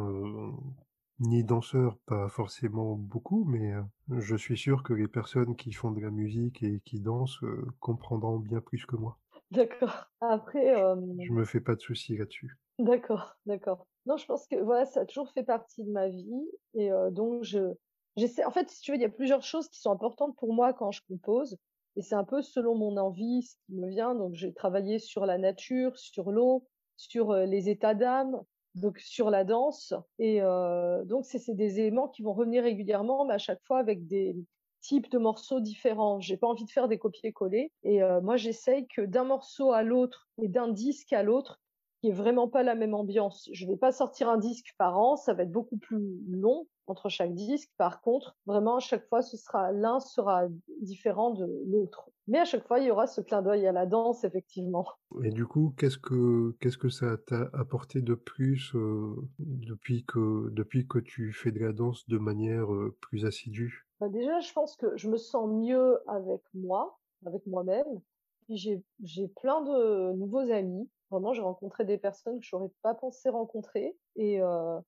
ni 1.19 1.43
danseur, 1.43 1.97
pas 2.05 2.29
forcément 2.29 2.95
beaucoup, 2.95 3.45
mais 3.45 3.73
je 4.09 4.35
suis 4.35 4.57
sûr 4.57 4.83
que 4.83 4.93
les 4.93 5.07
personnes 5.07 5.55
qui 5.55 5.71
font 5.71 5.91
de 5.91 6.01
la 6.01 6.11
musique 6.11 6.63
et 6.63 6.81
qui 6.85 6.99
dansent, 6.99 7.43
comprendront 7.79 8.39
bien 8.39 8.61
plus 8.61 8.85
que 8.85 8.95
moi. 8.95 9.19
D'accord. 9.51 10.05
Après, 10.21 10.75
Je 10.75 11.31
me 11.31 11.45
fais 11.45 11.61
pas 11.61 11.75
de 11.75 11.81
soucis 11.81 12.17
là-dessus. 12.17 12.57
D'accord, 12.77 13.35
d'accord. 13.45 13.87
Non, 14.05 14.17
je 14.17 14.25
pense 14.25 14.47
que 14.47 14.55
voilà, 14.55 14.85
ça 14.85 15.01
a 15.01 15.05
toujours 15.05 15.29
fait 15.31 15.43
partie 15.43 15.83
de 15.83 15.91
ma 15.91 16.07
vie 16.07 16.49
et 16.73 16.89
donc 17.11 17.43
je 17.43 17.73
j'essaie 18.15 18.45
en 18.45 18.51
fait, 18.51 18.69
si 18.69 18.81
tu 18.81 18.91
veux, 18.91 18.97
il 18.97 19.01
y 19.01 19.05
a 19.05 19.09
plusieurs 19.09 19.43
choses 19.43 19.69
qui 19.69 19.79
sont 19.79 19.91
importantes 19.91 20.35
pour 20.37 20.53
moi 20.53 20.73
quand 20.73 20.91
je 20.91 21.01
compose 21.07 21.57
et 21.95 22.01
c'est 22.01 22.15
un 22.15 22.23
peu 22.23 22.41
selon 22.41 22.75
mon 22.75 22.97
envie, 22.97 23.43
ce 23.43 23.55
qui 23.65 23.75
me 23.75 23.89
vient. 23.89 24.15
Donc 24.15 24.33
j'ai 24.33 24.53
travaillé 24.53 24.99
sur 24.99 25.25
la 25.25 25.37
nature, 25.37 25.97
sur 25.97 26.31
l'eau, 26.31 26.67
sur, 26.99 27.33
les 27.33 27.69
états 27.69 27.95
d'âme, 27.95 28.41
donc 28.75 28.99
sur 28.99 29.29
la 29.29 29.43
danse. 29.43 29.93
Et 30.19 30.41
euh, 30.41 31.03
donc, 31.05 31.25
c'est 31.25 31.55
des 31.55 31.79
éléments 31.79 32.07
qui 32.07 32.21
vont 32.21 32.33
revenir 32.33 32.63
régulièrement, 32.63 33.25
mais 33.25 33.33
à 33.33 33.39
chaque 33.39 33.63
fois 33.65 33.79
avec 33.79 34.05
des 34.05 34.35
types 34.81 35.09
de 35.09 35.17
morceaux 35.17 35.59
différents. 35.59 36.19
J'ai 36.19 36.37
pas 36.37 36.47
envie 36.47 36.65
de 36.65 36.71
faire 36.71 36.87
des 36.87 36.97
copier-coller. 36.97 37.71
Et 37.83 38.03
euh, 38.03 38.21
moi, 38.21 38.37
j'essaye 38.37 38.87
que 38.87 39.01
d'un 39.01 39.25
morceau 39.25 39.71
à 39.71 39.83
l'autre 39.83 40.29
et 40.41 40.47
d'un 40.47 40.69
disque 40.69 41.13
à 41.13 41.23
l'autre, 41.23 41.59
qui 42.01 42.09
est 42.09 42.13
vraiment 42.13 42.47
pas 42.47 42.63
la 42.63 42.75
même 42.75 42.93
ambiance. 42.93 43.49
Je 43.51 43.65
vais 43.65 43.75
pas 43.75 43.91
sortir 43.91 44.29
un 44.29 44.37
disque 44.37 44.73
par 44.77 44.97
an, 44.97 45.17
ça 45.17 45.33
va 45.33 45.43
être 45.43 45.51
beaucoup 45.51 45.77
plus 45.77 46.21
long 46.27 46.65
entre 46.89 47.09
chaque 47.09 47.33
disque. 47.33 47.69
Par 47.77 48.01
contre, 48.01 48.35
vraiment 48.45 48.77
à 48.77 48.79
chaque 48.79 49.07
fois, 49.07 49.21
ce 49.21 49.37
sera 49.37 49.71
l'un 49.71 49.99
sera 49.99 50.47
différent 50.81 51.31
de 51.31 51.45
l'autre. 51.67 52.09
Mais 52.27 52.39
à 52.39 52.45
chaque 52.45 52.67
fois, 52.67 52.79
il 52.79 52.85
y 52.85 52.91
aura 52.91 53.07
ce 53.07 53.21
clin 53.21 53.41
d'œil 53.41 53.65
à 53.65 53.71
la 53.71 53.85
danse, 53.85 54.23
effectivement. 54.23 54.85
Et 55.23 55.31
du 55.31 55.45
coup, 55.45 55.73
qu'est-ce 55.77 55.97
que 55.97 56.55
qu'est-ce 56.59 56.77
que 56.77 56.89
ça 56.89 57.17
t'a 57.17 57.49
apporté 57.53 58.01
de 58.01 58.13
plus 58.13 58.73
euh, 58.75 59.15
depuis 59.39 60.05
que 60.05 60.49
depuis 60.51 60.87
que 60.87 60.99
tu 60.99 61.33
fais 61.33 61.51
de 61.51 61.59
la 61.59 61.73
danse 61.73 62.07
de 62.07 62.17
manière 62.17 62.71
euh, 62.73 62.95
plus 63.01 63.25
assidue? 63.25 63.87
Bah 63.99 64.09
Déjà, 64.09 64.39
je 64.39 64.53
pense 64.53 64.75
que 64.75 64.95
je 64.95 65.09
me 65.09 65.17
sens 65.17 65.49
mieux 65.49 65.99
avec 66.07 66.41
moi, 66.53 66.99
avec 67.25 67.45
moi-même. 67.47 68.01
J'ai 68.49 68.83
j'ai 69.03 69.27
plein 69.27 69.61
de 69.61 70.13
nouveaux 70.13 70.51
amis 70.51 70.89
Vraiment, 71.11 71.33
j'ai 71.33 71.41
rencontré 71.41 71.85
des 71.85 71.97
personnes 71.97 72.39
que 72.39 72.45
je 72.45 72.55
n'aurais 72.55 72.71
pas 72.83 72.93
pensé 72.93 73.29
rencontrer 73.29 73.97
et 74.15 74.41
euh, 74.41 74.79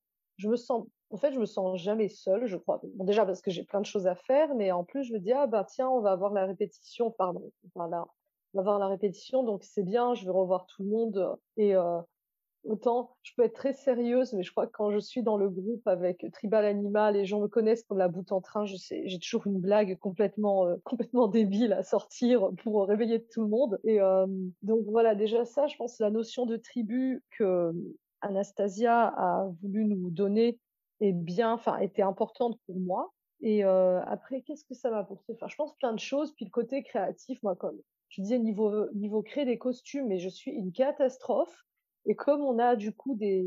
je 0.41 0.49
me 0.49 0.55
sens, 0.55 0.87
en 1.11 1.17
fait, 1.17 1.31
je 1.33 1.39
me 1.39 1.45
sens 1.45 1.79
jamais 1.79 2.09
seule, 2.09 2.47
je 2.47 2.57
crois. 2.57 2.81
Déjà 2.83 3.25
parce 3.25 3.41
que 3.41 3.51
j'ai 3.51 3.63
plein 3.63 3.79
de 3.79 3.85
choses 3.85 4.07
à 4.07 4.15
faire, 4.15 4.55
mais 4.55 4.71
en 4.71 4.83
plus, 4.83 5.03
je 5.03 5.13
me 5.13 5.19
dis, 5.19 5.31
ah 5.31 5.47
bah 5.47 5.65
tiens, 5.69 5.89
on 5.89 6.01
va 6.01 6.11
avoir 6.11 6.33
la 6.33 6.45
répétition, 6.45 7.11
pardon, 7.11 7.51
on 7.75 7.79
va 7.79 8.03
avoir 8.55 8.79
la 8.79 8.87
répétition, 8.87 9.43
donc 9.43 9.63
c'est 9.63 9.83
bien, 9.83 10.15
je 10.15 10.25
vais 10.25 10.31
revoir 10.31 10.65
tout 10.65 10.83
le 10.83 10.89
monde 10.89 11.37
et 11.57 11.75
euh, 11.75 12.01
Autant 12.63 13.17
je 13.23 13.31
peux 13.35 13.43
être 13.43 13.55
très 13.55 13.73
sérieuse, 13.73 14.33
mais 14.33 14.43
je 14.43 14.51
crois 14.51 14.67
que 14.67 14.71
quand 14.71 14.91
je 14.91 14.99
suis 14.99 15.23
dans 15.23 15.35
le 15.35 15.49
groupe 15.49 15.87
avec 15.87 16.25
Tribal 16.31 16.63
Animal, 16.63 17.15
les 17.15 17.25
gens 17.25 17.41
me 17.41 17.47
connaissent 17.47 17.83
comme 17.83 17.97
la 17.97 18.07
boute 18.07 18.31
en 18.31 18.39
train. 18.39 18.65
J'ai 18.65 19.19
toujours 19.19 19.47
une 19.47 19.59
blague 19.59 19.97
complètement 19.97 20.67
euh, 20.67 20.75
complètement 20.83 21.27
débile 21.27 21.73
à 21.73 21.81
sortir 21.81 22.49
pour 22.61 22.87
réveiller 22.87 23.25
tout 23.25 23.41
le 23.41 23.47
monde. 23.47 23.79
Et 23.83 23.99
euh, 23.99 24.27
donc 24.61 24.85
voilà, 24.85 25.15
déjà 25.15 25.43
ça, 25.43 25.65
je 25.65 25.75
pense 25.75 25.97
la 25.99 26.11
notion 26.11 26.45
de 26.45 26.55
tribu 26.55 27.23
que 27.31 27.71
Anastasia 28.21 29.07
a 29.07 29.49
voulu 29.61 29.85
nous 29.85 30.09
donner 30.09 30.59
est 31.01 31.13
bien, 31.13 31.53
enfin 31.53 31.77
était 31.79 32.01
importante 32.01 32.59
pour 32.65 32.79
moi. 32.79 33.11
Et 33.41 33.65
euh, 33.65 34.01
après, 34.05 34.41
qu'est-ce 34.41 34.63
que 34.63 34.75
ça 34.75 34.91
m'a 34.91 34.99
apporté? 34.99 35.33
Enfin, 35.33 35.47
je 35.47 35.55
pense 35.55 35.75
plein 35.77 35.93
de 35.93 35.99
choses. 35.99 36.33
Puis 36.35 36.45
le 36.45 36.51
côté 36.51 36.83
créatif, 36.83 37.41
moi, 37.43 37.55
comme 37.55 37.79
je 38.09 38.21
disais 38.21 38.39
niveau 38.39 39.23
créer 39.23 39.45
des 39.45 39.57
costumes, 39.57 40.07
mais 40.07 40.19
je 40.19 40.29
suis 40.29 40.51
une 40.51 40.71
catastrophe. 40.71 41.65
Et 42.05 42.15
comme 42.15 42.41
on 42.41 42.57
a 42.57 42.75
du 42.75 42.93
coup 42.93 43.15
des, 43.15 43.45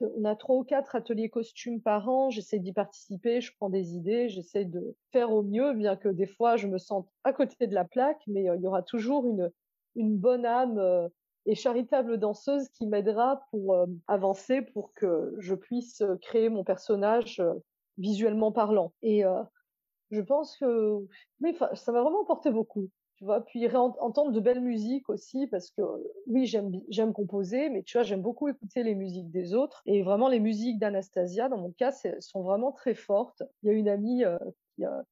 on 0.00 0.24
a, 0.24 0.36
trois 0.36 0.56
ou 0.56 0.64
quatre 0.64 0.94
ateliers 0.94 1.30
costumes 1.30 1.80
par 1.80 2.06
an, 2.08 2.28
j'essaie 2.28 2.58
d'y 2.58 2.74
participer, 2.74 3.40
je 3.40 3.52
prends 3.56 3.70
des 3.70 3.96
idées, 3.96 4.28
j'essaie 4.28 4.66
de 4.66 4.94
faire 5.10 5.32
au 5.32 5.42
mieux, 5.42 5.72
bien 5.72 5.96
que 5.96 6.10
des 6.10 6.26
fois 6.26 6.56
je 6.56 6.66
me 6.66 6.76
sente 6.76 7.08
à 7.24 7.32
côté 7.32 7.66
de 7.66 7.74
la 7.74 7.84
plaque, 7.84 8.20
mais 8.26 8.50
euh, 8.50 8.56
il 8.56 8.62
y 8.62 8.66
aura 8.66 8.82
toujours 8.82 9.26
une, 9.26 9.50
une 9.94 10.18
bonne 10.18 10.44
âme 10.44 10.78
euh, 10.78 11.08
et 11.46 11.54
charitable 11.54 12.18
danseuse 12.18 12.68
qui 12.70 12.86
m'aidera 12.86 13.42
pour 13.50 13.74
euh, 13.74 13.86
avancer, 14.08 14.62
pour 14.62 14.92
que 14.94 15.34
je 15.38 15.54
puisse 15.54 16.02
créer 16.22 16.48
mon 16.48 16.64
personnage 16.64 17.42
visuellement 17.98 18.52
parlant. 18.52 18.92
Et 19.02 19.22
je 20.10 20.20
pense 20.20 20.56
que, 20.58 20.98
mais 21.40 21.54
ça 21.74 21.92
m'a 21.92 22.02
vraiment 22.02 22.24
porté 22.24 22.50
beaucoup 22.50 22.90
tu 23.16 23.24
vois. 23.24 23.44
Puis 23.44 23.66
entendre 23.74 24.30
de 24.30 24.40
belles 24.40 24.60
musiques 24.60 25.08
aussi 25.08 25.46
parce 25.46 25.70
que 25.70 25.82
oui 26.26 26.46
j'aime 26.46 26.70
j'aime 26.88 27.12
composer 27.12 27.70
mais 27.70 27.82
tu 27.82 27.96
vois 27.96 28.02
j'aime 28.02 28.22
beaucoup 28.22 28.48
écouter 28.48 28.82
les 28.82 28.94
musiques 28.94 29.30
des 29.30 29.54
autres. 29.54 29.82
Et 29.86 30.02
vraiment 30.02 30.28
les 30.28 30.40
musiques 30.40 30.78
d'Anastasia 30.78 31.48
dans 31.48 31.58
mon 31.58 31.72
cas 31.72 31.92
sont 32.20 32.42
vraiment 32.42 32.72
très 32.72 32.94
fortes. 32.94 33.42
Il 33.62 33.68
y 33.68 33.70
a 33.70 33.74
une 33.74 33.88
amie 33.88 34.24
euh, 34.24 34.38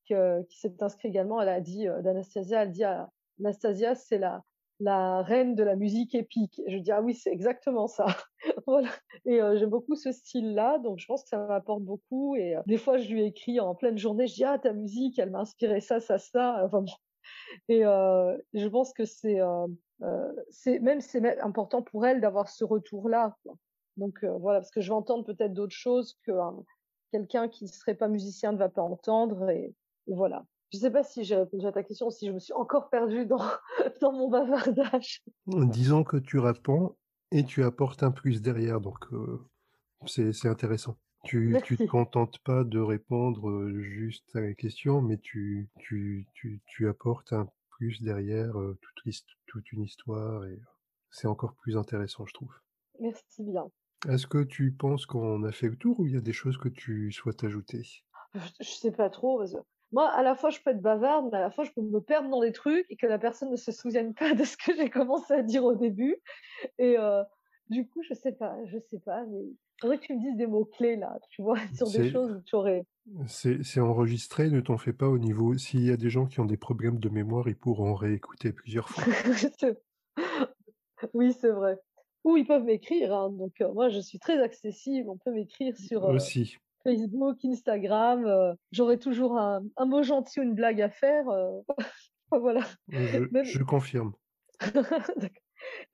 qui, 0.05 0.15
euh, 0.15 0.43
qui, 0.49 0.59
s'est 0.59 0.83
inscrite 0.83 1.11
également. 1.11 1.41
Elle 1.41 1.49
a 1.49 1.61
dit 1.61 1.89
euh, 1.89 2.03
d'Anastasia 2.03 2.63
elle 2.63 2.71
dit 2.71 2.85
ah, 2.85 3.11
Anastasia 3.41 3.95
c'est 3.95 4.19
la 4.19 4.43
la 4.81 5.23
reine 5.23 5.55
de 5.55 5.63
la 5.63 5.77
musique 5.77 6.15
épique. 6.15 6.61
je 6.67 6.79
dis 6.79 6.91
ah 6.91 7.01
oui, 7.01 7.15
c'est 7.15 7.31
exactement 7.31 7.87
ça. 7.87 8.07
voilà. 8.67 8.89
Et 9.25 9.39
j'aime 9.39 9.71
beaucoup 9.71 9.95
ce 9.95 10.13
style-là, 10.13 10.79
donc 10.79 10.99
je 10.99 11.07
pense 11.07 11.23
que 11.23 11.29
ça 11.29 11.39
m'apporte 11.39 11.83
beaucoup. 11.83 12.37
Et 12.37 12.57
des 12.67 12.77
fois, 12.77 12.99
je 12.99 13.09
lui 13.09 13.25
écris 13.25 13.61
en 13.61 13.75
pleine 13.75 13.99
journée, 13.99 14.27
je 14.27 14.35
dis 14.35 14.45
ah 14.45 14.59
ta 14.59 14.73
musique, 14.73 15.19
elle 15.19 15.31
m'a 15.31 15.41
inspiré 15.41 15.81
ça, 15.81 16.01
ça, 16.01 16.19
ça. 16.19 16.65
Enfin, 16.65 16.85
et 17.69 17.85
euh, 17.85 18.37
je 18.53 18.67
pense 18.69 18.93
que 18.93 19.05
c'est 19.05 19.41
euh, 19.41 19.67
euh, 20.03 20.33
c'est 20.51 20.79
même 20.81 21.01
c'est 21.01 21.41
important 21.41 21.83
pour 21.83 22.07
elle 22.07 22.21
d'avoir 22.21 22.49
ce 22.49 22.65
retour-là. 22.65 23.37
Donc 23.97 24.25
voilà, 24.25 24.61
parce 24.61 24.73
que 24.73 24.81
je 24.81 24.89
vais 24.89 24.95
entendre 24.95 25.25
peut-être 25.25 25.53
d'autres 25.55 25.75
choses 25.75 26.19
que 26.25 26.33
quelqu'un 27.13 27.49
qui 27.49 27.65
ne 27.65 27.69
serait 27.69 27.95
pas 27.95 28.09
musicien 28.09 28.53
ne 28.53 28.59
va 28.59 28.69
pas 28.69 28.83
entendre. 28.83 29.49
Et, 29.51 29.73
voilà. 30.09 30.45
Je 30.75 30.79
ne 30.79 30.83
sais 30.83 30.91
pas 30.91 31.05
si 31.05 31.23
j'ai 31.23 31.37
répondu 31.37 31.65
à 31.69 31.71
ta 31.71 31.85
question, 31.85 32.11
si 32.11 32.27
je 32.27 32.33
me 32.33 32.41
suis 32.41 32.53
encore 32.53 32.91
perdue 32.91 33.27
dans, 33.27 33.39
dans 34.01 34.11
mon 34.11 34.29
bavardage. 34.29 35.23
Disons 35.47 36.03
que 36.03 36.17
tu 36.17 36.41
réponds 36.41 36.97
et 37.31 37.45
tu 37.45 37.63
apportes 37.63 38.03
un 38.03 38.11
plus 38.11 38.43
derrière, 38.43 38.81
donc 38.81 38.99
c'est 40.07 40.49
intéressant. 40.49 40.97
Tu 41.23 41.51
ne 41.51 41.61
te 41.61 41.87
contentes 41.87 42.41
pas 42.41 42.65
de 42.65 42.81
répondre 42.81 43.71
juste 43.71 44.35
à 44.35 44.41
la 44.41 44.53
question, 44.55 45.01
mais 45.01 45.19
tu, 45.19 45.71
tu, 45.79 46.27
tu, 46.35 46.61
tu 46.67 46.89
apportes 46.89 47.33
un 47.33 47.47
plus 47.71 48.03
derrière 48.03 48.55
toute, 48.81 49.15
toute 49.47 49.71
une 49.71 49.83
histoire 49.83 50.45
et 50.45 50.59
c'est 51.13 51.29
encore 51.29 51.55
plus 51.55 51.77
intéressant, 51.77 52.27
je 52.27 52.35
trouve. 52.35 52.53
Merci 52.99 53.45
bien. 53.45 53.71
Est-ce 54.09 54.27
que 54.27 54.43
tu 54.43 54.73
penses 54.73 55.07
qu'on 55.07 55.45
a 55.45 55.53
fait 55.53 55.69
le 55.69 55.77
tour 55.77 56.01
ou 56.01 56.07
il 56.09 56.15
y 56.15 56.17
a 56.17 56.21
des 56.21 56.33
choses 56.33 56.59
que 56.59 56.69
tu 56.69 57.13
souhaites 57.13 57.45
ajouter? 57.45 57.85
Je 58.35 58.41
ne 58.41 58.65
sais 58.65 58.91
pas 58.91 59.09
trop. 59.09 59.41
Moi, 59.95 60.11
à 60.11 60.23
la 60.23 60.35
fois, 60.35 60.51
je 60.51 60.61
peux 60.61 60.71
être 60.71 60.83
bavarde, 60.83 61.31
mais 61.33 61.39
à 61.39 61.41
la 61.41 61.51
fois, 61.51 61.65
je 61.65 61.71
peux 61.71 61.81
me 61.81 62.01
perdre 62.01 62.29
dans 62.29 62.41
des 62.41 62.53
trucs 62.53 62.85
et 62.91 62.97
que 62.97 63.07
la 63.07 63.19
personne 63.19 63.51
ne 63.51 63.57
se 63.57 63.73
souvienne 63.73 64.13
pas 64.13 64.35
de 64.35 64.45
ce 64.45 64.57
que 64.57 64.77
j'ai 64.77 64.91
commencé 64.91 65.33
à 65.33 65.43
dire 65.43 65.65
au 65.65 65.75
début. 65.75 66.17
Et 66.79 66.97
du 67.71 67.87
coup, 67.87 68.03
je 68.03 68.15
sais 68.15 68.33
pas, 68.33 68.57
je 68.67 68.79
sais 68.91 68.99
pas, 68.99 69.25
mais 69.27 69.43
faudrait 69.81 69.99
que 69.99 70.05
tu 70.05 70.15
me 70.15 70.21
dises 70.21 70.37
des 70.37 70.47
mots-clés 70.47 70.97
là, 70.97 71.19
tu 71.31 71.43
vois, 71.43 71.57
sur 71.77 71.91
des 71.91 72.11
choses 72.11 72.33
où 72.33 72.41
tu 72.43 72.57
aurais. 72.57 72.85
C'est 73.27 73.81
enregistré, 73.81 74.51
ne 74.51 74.61
t'en 74.61 74.79
fais 74.79 74.93
pas 74.93 75.09
au 75.09 75.19
niveau. 75.19 75.57
S'il 75.57 75.85
y 75.85 75.91
a 75.91 75.97
des 75.97 76.11
gens 76.11 76.27
qui 76.27 76.41
ont 76.41 76.47
des 76.47 76.57
problèmes 76.57 76.99
de 76.99 77.09
mémoire, 77.09 77.49
ils 77.49 77.57
pourront 77.57 77.95
réécouter 77.95 78.53
plusieurs 78.53 78.89
fois. 78.89 79.05
oui, 81.15 81.33
c'est 81.33 81.51
vrai. 81.51 81.79
Ou 82.25 82.39
ils 82.39 82.47
peuvent 82.47 82.65
m'écrire, 82.65 83.15
hein, 83.15 83.31
donc 83.31 83.61
euh, 83.61 83.71
moi 83.75 83.91
je 83.91 84.01
suis 84.01 84.19
très 84.19 84.41
accessible, 84.41 85.11
on 85.11 85.19
peut 85.19 85.31
m'écrire 85.31 85.77
sur 85.77 86.07
euh, 86.07 86.19
Facebook, 86.85 87.45
Instagram. 87.45 88.27
Euh, 88.27 88.55
j'aurai 88.71 88.99
toujours 88.99 89.37
un, 89.39 89.63
mot 89.81 90.03
gentil 90.03 90.41
ou 90.41 90.43
une 90.43 90.55
blague 90.55 90.81
à 90.81 90.91
faire. 90.91 91.25
voilà. 92.31 92.61
Je, 92.89 93.63
confirme. 93.63 94.13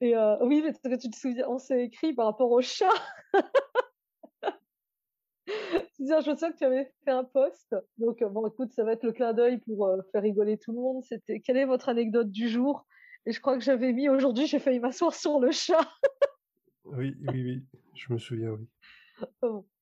Et 0.01 0.15
oui, 0.43 0.63
mais 0.63 0.99
tu 0.99 1.11
te 1.11 1.17
souviens, 1.17 1.49
on 1.49 1.59
s'est 1.59 1.85
écrit 1.85 2.13
par 2.13 2.27
rapport 2.27 2.51
au 2.51 2.61
chat. 2.61 2.91
je 5.99 6.37
sais 6.37 6.51
que 6.51 6.57
tu 6.57 6.65
avais 6.65 6.93
fait 7.05 7.11
un 7.11 7.25
post. 7.25 7.75
Donc, 7.99 8.23
bon, 8.25 8.47
écoute, 8.49 8.73
ça 8.73 8.85
va 8.85 8.93
être 8.93 9.05
le 9.05 9.13
clin 9.13 9.33
d'œil 9.33 9.59
pour 9.59 9.89
faire 10.13 10.23
rigoler 10.23 10.59
tout 10.59 10.73
le 10.73 10.79
monde. 10.79 11.05
C'était 11.05 11.41
quelle 11.41 11.57
est 11.57 11.67
votre 11.67 11.89
anecdote 11.89 12.31
du 12.31 12.49
jour? 12.49 12.85
Et 13.27 13.33
je 13.33 13.41
crois 13.41 13.57
que 13.57 13.65
j'avais 13.65 13.93
mis 13.93 14.09
aujourd'hui, 14.09 14.47
j'ai 14.47 14.59
failli 14.59 14.81
m'asseoir 14.81 15.15
sur 15.15 15.41
le 15.41 15.51
chat. 15.51 15.87
oui, 16.85 17.15
oui, 17.29 17.43
oui, 17.45 17.63
je 17.95 18.13
me 18.13 18.19
souviens, 18.19 18.51
oui. 18.53 18.67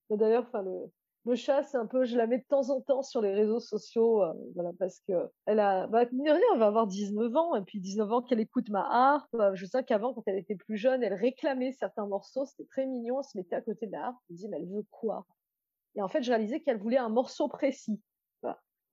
D'ailleurs, 0.09 0.43
enfin, 0.47 0.63
le, 0.63 0.91
le 1.29 1.35
chat, 1.35 1.63
c'est 1.63 1.77
un 1.77 1.85
peu, 1.85 2.05
je 2.05 2.17
la 2.17 2.27
mets 2.27 2.39
de 2.39 2.45
temps 2.47 2.69
en 2.69 2.81
temps 2.81 3.03
sur 3.03 3.21
les 3.21 3.33
réseaux 3.33 3.59
sociaux, 3.59 4.23
euh, 4.23 4.33
voilà, 4.55 4.71
parce 4.77 4.99
que 5.07 5.13
elle 5.45 5.59
a, 5.59 5.87
bah, 5.87 6.05
rien, 6.11 6.39
elle 6.53 6.59
va 6.59 6.67
avoir 6.67 6.87
19 6.87 7.35
ans, 7.35 7.55
et 7.55 7.61
puis 7.61 7.79
19 7.79 8.11
ans 8.11 8.21
qu'elle 8.21 8.39
écoute 8.39 8.69
ma 8.69 8.85
harpe. 8.89 9.33
Euh, 9.35 9.55
je 9.55 9.65
sais 9.65 9.83
qu'avant, 9.83 10.13
quand 10.13 10.23
elle 10.25 10.37
était 10.37 10.55
plus 10.55 10.77
jeune, 10.77 11.03
elle 11.03 11.13
réclamait 11.13 11.71
certains 11.71 12.07
morceaux, 12.07 12.45
c'était 12.45 12.67
très 12.69 12.85
mignon, 12.85 13.19
elle 13.19 13.25
se 13.25 13.37
mettait 13.37 13.55
à 13.55 13.61
côté 13.61 13.87
de 13.87 13.91
la 13.91 14.07
harpe, 14.07 14.17
elle 14.29 14.33
me 14.33 14.37
dit, 14.37 14.49
mais 14.49 14.57
elle 14.57 14.67
veut 14.67 14.85
quoi? 14.91 15.25
Et 15.95 16.01
en 16.01 16.07
fait, 16.07 16.23
je 16.23 16.29
réalisais 16.29 16.61
qu'elle 16.61 16.77
voulait 16.77 16.97
un 16.97 17.09
morceau 17.09 17.47
précis. 17.47 18.01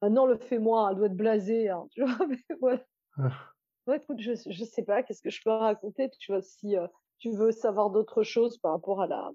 Maintenant, 0.03 0.27
le 0.27 0.37
fait 0.37 0.59
moi, 0.59 0.89
elle 0.91 0.97
doit 0.99 1.07
être 1.07 1.17
blasée, 1.17 1.71
hein, 1.71 1.87
tu 1.91 2.05
vois, 2.05 2.27
mais 2.27 2.39
voilà. 2.61 2.83
Ah. 3.19 3.95
écoute, 3.95 4.21
je, 4.21 4.33
je 4.35 4.65
sais 4.65 4.83
pas, 4.83 5.03
qu'est-ce 5.03 5.23
que 5.23 5.31
je 5.31 5.41
peux 5.43 5.51
raconter, 5.51 6.11
tu 6.19 6.33
vois, 6.33 6.43
si 6.43 6.77
euh, 6.77 6.87
tu 7.19 7.31
veux 7.31 7.51
savoir 7.51 7.91
d'autres 7.91 8.23
choses 8.23 8.59
par 8.59 8.73
rapport 8.73 9.01
à 9.01 9.07
la, 9.07 9.31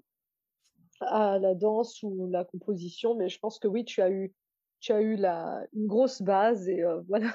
à 1.08 1.38
la 1.38 1.54
danse 1.54 2.02
ou 2.02 2.28
la 2.30 2.44
composition, 2.44 3.14
mais 3.16 3.28
je 3.28 3.38
pense 3.38 3.58
que 3.58 3.68
oui, 3.68 3.84
tu 3.84 4.00
as 4.02 4.10
eu, 4.10 4.32
tu 4.80 4.92
as 4.92 5.00
eu 5.00 5.16
la, 5.16 5.64
une 5.72 5.86
grosse 5.86 6.22
base 6.22 6.68
et 6.68 6.82
euh, 6.82 7.00
voilà. 7.08 7.32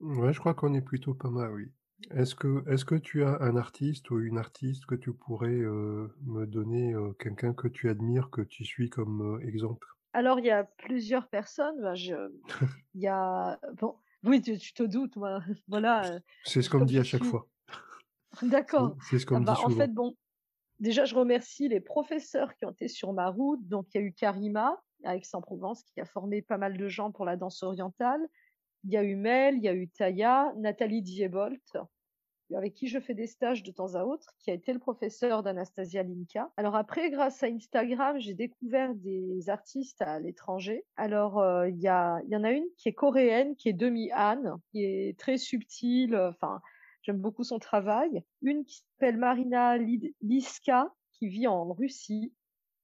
Ouais, 0.00 0.32
je 0.32 0.40
crois 0.40 0.54
qu'on 0.54 0.74
est 0.74 0.82
plutôt 0.82 1.14
pas 1.14 1.30
mal, 1.30 1.52
oui. 1.52 1.70
Est-ce 2.10 2.34
que, 2.34 2.68
est-ce 2.68 2.84
que 2.84 2.96
tu 2.96 3.22
as 3.22 3.40
un 3.40 3.56
artiste 3.56 4.10
ou 4.10 4.18
une 4.18 4.36
artiste 4.36 4.86
que 4.86 4.96
tu 4.96 5.12
pourrais 5.12 5.50
euh, 5.50 6.08
me 6.24 6.46
donner, 6.46 6.92
euh, 6.94 7.12
quelqu'un 7.12 7.54
que 7.54 7.68
tu 7.68 7.88
admires, 7.88 8.28
que 8.30 8.40
tu 8.40 8.64
suis 8.64 8.90
comme 8.90 9.40
exemple? 9.44 9.86
Alors, 10.12 10.40
il 10.40 10.46
y 10.46 10.50
a 10.50 10.64
plusieurs 10.64 11.28
personnes. 11.28 11.80
Ben, 11.80 11.94
je... 11.94 12.16
il 12.94 13.02
y 13.02 13.06
a, 13.06 13.58
bon, 13.80 13.94
oui, 14.24 14.40
tu, 14.40 14.72
te 14.72 14.82
doutes, 14.82 15.16
moi. 15.16 15.40
voilà. 15.68 16.20
C'est 16.44 16.62
ce 16.62 16.70
qu'on 16.70 16.80
me 16.80 16.84
dit 16.84 16.98
à 16.98 17.04
chaque 17.04 17.24
fois. 17.24 17.48
D'accord. 18.42 18.96
C'est 19.10 19.18
ce 19.18 19.26
qu'on 19.26 19.40
me 19.40 19.46
ah 19.48 19.54
dit 19.54 19.60
souvent. 19.60 19.74
En 19.74 19.78
fait, 19.78 19.92
bon, 19.92 20.16
déjà, 20.82 21.04
je 21.04 21.14
remercie 21.14 21.68
les 21.68 21.80
professeurs 21.80 22.54
qui 22.56 22.66
ont 22.66 22.70
été 22.70 22.88
sur 22.88 23.12
ma 23.12 23.28
route. 23.28 23.66
Donc, 23.68 23.86
il 23.94 24.00
y 24.00 24.04
a 24.04 24.06
eu 24.06 24.12
Karima 24.12 24.82
à 25.04 25.16
Aix-en-Provence 25.16 25.82
qui 25.84 26.00
a 26.00 26.04
formé 26.04 26.42
pas 26.42 26.58
mal 26.58 26.76
de 26.76 26.88
gens 26.88 27.10
pour 27.10 27.24
la 27.24 27.36
danse 27.36 27.62
orientale. 27.62 28.20
Il 28.84 28.92
y 28.92 28.96
a 28.96 29.04
eu 29.04 29.14
Mel, 29.14 29.56
il 29.56 29.62
y 29.62 29.68
a 29.68 29.74
eu 29.74 29.88
Taya, 29.88 30.52
Nathalie 30.56 31.02
Diebolt, 31.02 31.76
avec 32.54 32.74
qui 32.74 32.88
je 32.88 32.98
fais 32.98 33.14
des 33.14 33.28
stages 33.28 33.62
de 33.62 33.70
temps 33.70 33.94
à 33.94 34.04
autre, 34.04 34.34
qui 34.40 34.50
a 34.50 34.54
été 34.54 34.72
le 34.72 34.80
professeur 34.80 35.42
d'Anastasia 35.44 36.02
Linka. 36.02 36.50
Alors 36.56 36.74
après, 36.74 37.10
grâce 37.10 37.42
à 37.42 37.46
Instagram, 37.46 38.18
j'ai 38.18 38.34
découvert 38.34 38.94
des 38.94 39.48
artistes 39.48 40.02
à 40.02 40.18
l'étranger. 40.18 40.84
Alors 40.96 41.38
euh, 41.38 41.68
il 41.68 41.78
y, 41.78 41.86
y 41.86 42.36
en 42.36 42.44
a 42.44 42.50
une 42.50 42.66
qui 42.76 42.88
est 42.88 42.92
coréenne, 42.92 43.54
qui 43.54 43.68
est 43.68 43.72
demi-Han, 43.72 44.58
qui 44.70 44.84
est 44.84 45.18
très 45.18 45.38
subtile. 45.38 46.16
Enfin, 46.16 46.60
J'aime 47.02 47.18
beaucoup 47.18 47.44
son 47.44 47.58
travail. 47.58 48.22
Une 48.42 48.64
qui 48.64 48.76
s'appelle 48.76 49.16
Marina 49.16 49.76
Liska, 50.20 50.92
qui 51.12 51.28
vit 51.28 51.48
en 51.48 51.72
Russie. 51.72 52.32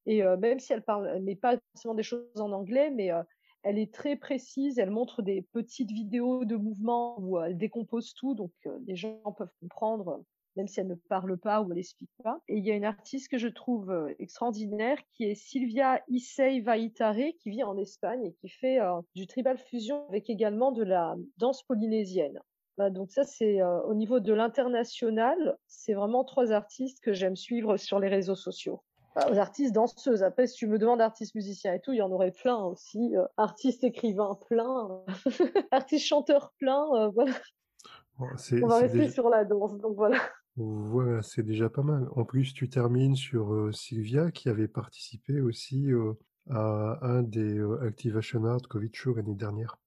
Et 0.05 0.23
euh, 0.23 0.37
même 0.37 0.59
si 0.59 0.73
elle 0.73 0.83
parle, 0.83 1.19
mais 1.21 1.35
pas 1.35 1.57
forcément 1.73 1.93
des 1.93 2.03
choses 2.03 2.25
en 2.35 2.51
anglais, 2.51 2.89
mais 2.91 3.11
euh, 3.11 3.23
elle 3.63 3.77
est 3.77 3.93
très 3.93 4.15
précise. 4.17 4.77
Elle 4.77 4.91
montre 4.91 5.21
des 5.21 5.41
petites 5.53 5.91
vidéos 5.91 6.45
de 6.45 6.55
mouvements 6.55 7.19
où 7.19 7.39
elle 7.39 7.57
décompose 7.57 8.13
tout, 8.13 8.33
donc 8.35 8.51
euh, 8.65 8.77
les 8.87 8.95
gens 8.95 9.21
peuvent 9.37 9.53
comprendre, 9.61 10.23
même 10.57 10.67
si 10.67 10.81
elle 10.81 10.87
ne 10.87 10.95
parle 10.95 11.37
pas 11.37 11.61
ou 11.61 11.69
elle 11.69 11.77
n'explique 11.77 12.11
pas. 12.23 12.41
Et 12.49 12.57
il 12.57 12.65
y 12.65 12.71
a 12.71 12.75
une 12.75 12.85
artiste 12.85 13.29
que 13.29 13.37
je 13.37 13.47
trouve 13.47 13.93
extraordinaire 14.19 14.97
qui 15.13 15.25
est 15.25 15.35
Silvia 15.35 16.01
Issei 16.09 16.59
Vaitare, 16.59 17.33
qui 17.39 17.51
vit 17.51 17.63
en 17.63 17.77
Espagne 17.77 18.25
et 18.25 18.33
qui 18.33 18.49
fait 18.49 18.79
du 19.15 19.27
tribal 19.27 19.57
fusion 19.57 20.07
avec 20.09 20.29
également 20.29 20.71
de 20.71 20.83
la 20.83 21.15
danse 21.37 21.63
polynésienne. 21.63 22.39
Bah, 22.79 22.89
donc 22.89 23.11
ça, 23.11 23.25
c'est 23.25 23.61
euh, 23.61 23.81
au 23.81 23.93
niveau 23.93 24.21
de 24.21 24.31
l'international, 24.31 25.57
c'est 25.67 25.93
vraiment 25.93 26.23
trois 26.23 26.53
artistes 26.53 27.01
que 27.03 27.11
j'aime 27.11 27.35
suivre 27.35 27.75
sur 27.75 27.99
les 27.99 28.07
réseaux 28.07 28.35
sociaux. 28.35 28.81
Bah, 29.15 29.27
artistes 29.37 29.75
danseuses. 29.75 30.23
Après, 30.23 30.47
si 30.47 30.55
tu 30.55 30.67
me 30.67 30.79
demandes 30.79 31.01
artistes 31.01 31.35
musiciens 31.35 31.73
et 31.73 31.81
tout, 31.81 31.91
il 31.91 31.97
y 31.97 32.01
en 32.01 32.09
aurait 32.09 32.31
plein 32.31 32.55
aussi. 32.55 33.17
Euh, 33.17 33.25
artistes 33.35 33.83
écrivains 33.83 34.39
plein, 34.47 35.03
artistes 35.71 36.05
chanteurs 36.05 36.53
plein. 36.57 36.85
Euh, 36.95 37.09
voilà. 37.09 37.33
On 38.17 38.67
va 38.67 38.77
rester 38.77 39.09
sur 39.09 39.27
la 39.27 39.43
danse, 39.43 39.77
donc 39.79 39.97
voilà. 39.97 40.21
Voilà, 40.55 41.21
c'est 41.21 41.43
déjà 41.43 41.69
pas 41.69 41.83
mal. 41.83 42.07
En 42.15 42.23
plus, 42.23 42.53
tu 42.53 42.69
termines 42.69 43.17
sur 43.17 43.73
Sylvia 43.73 44.31
qui 44.31 44.47
avait 44.47 44.69
participé 44.69 45.41
aussi 45.41 45.89
à 46.49 46.97
un 47.01 47.23
des 47.23 47.61
Activation 47.81 48.45
Art 48.45 48.61
Covid 48.69 48.91
Show 48.93 49.15
l'année 49.15 49.35
dernière. 49.35 49.77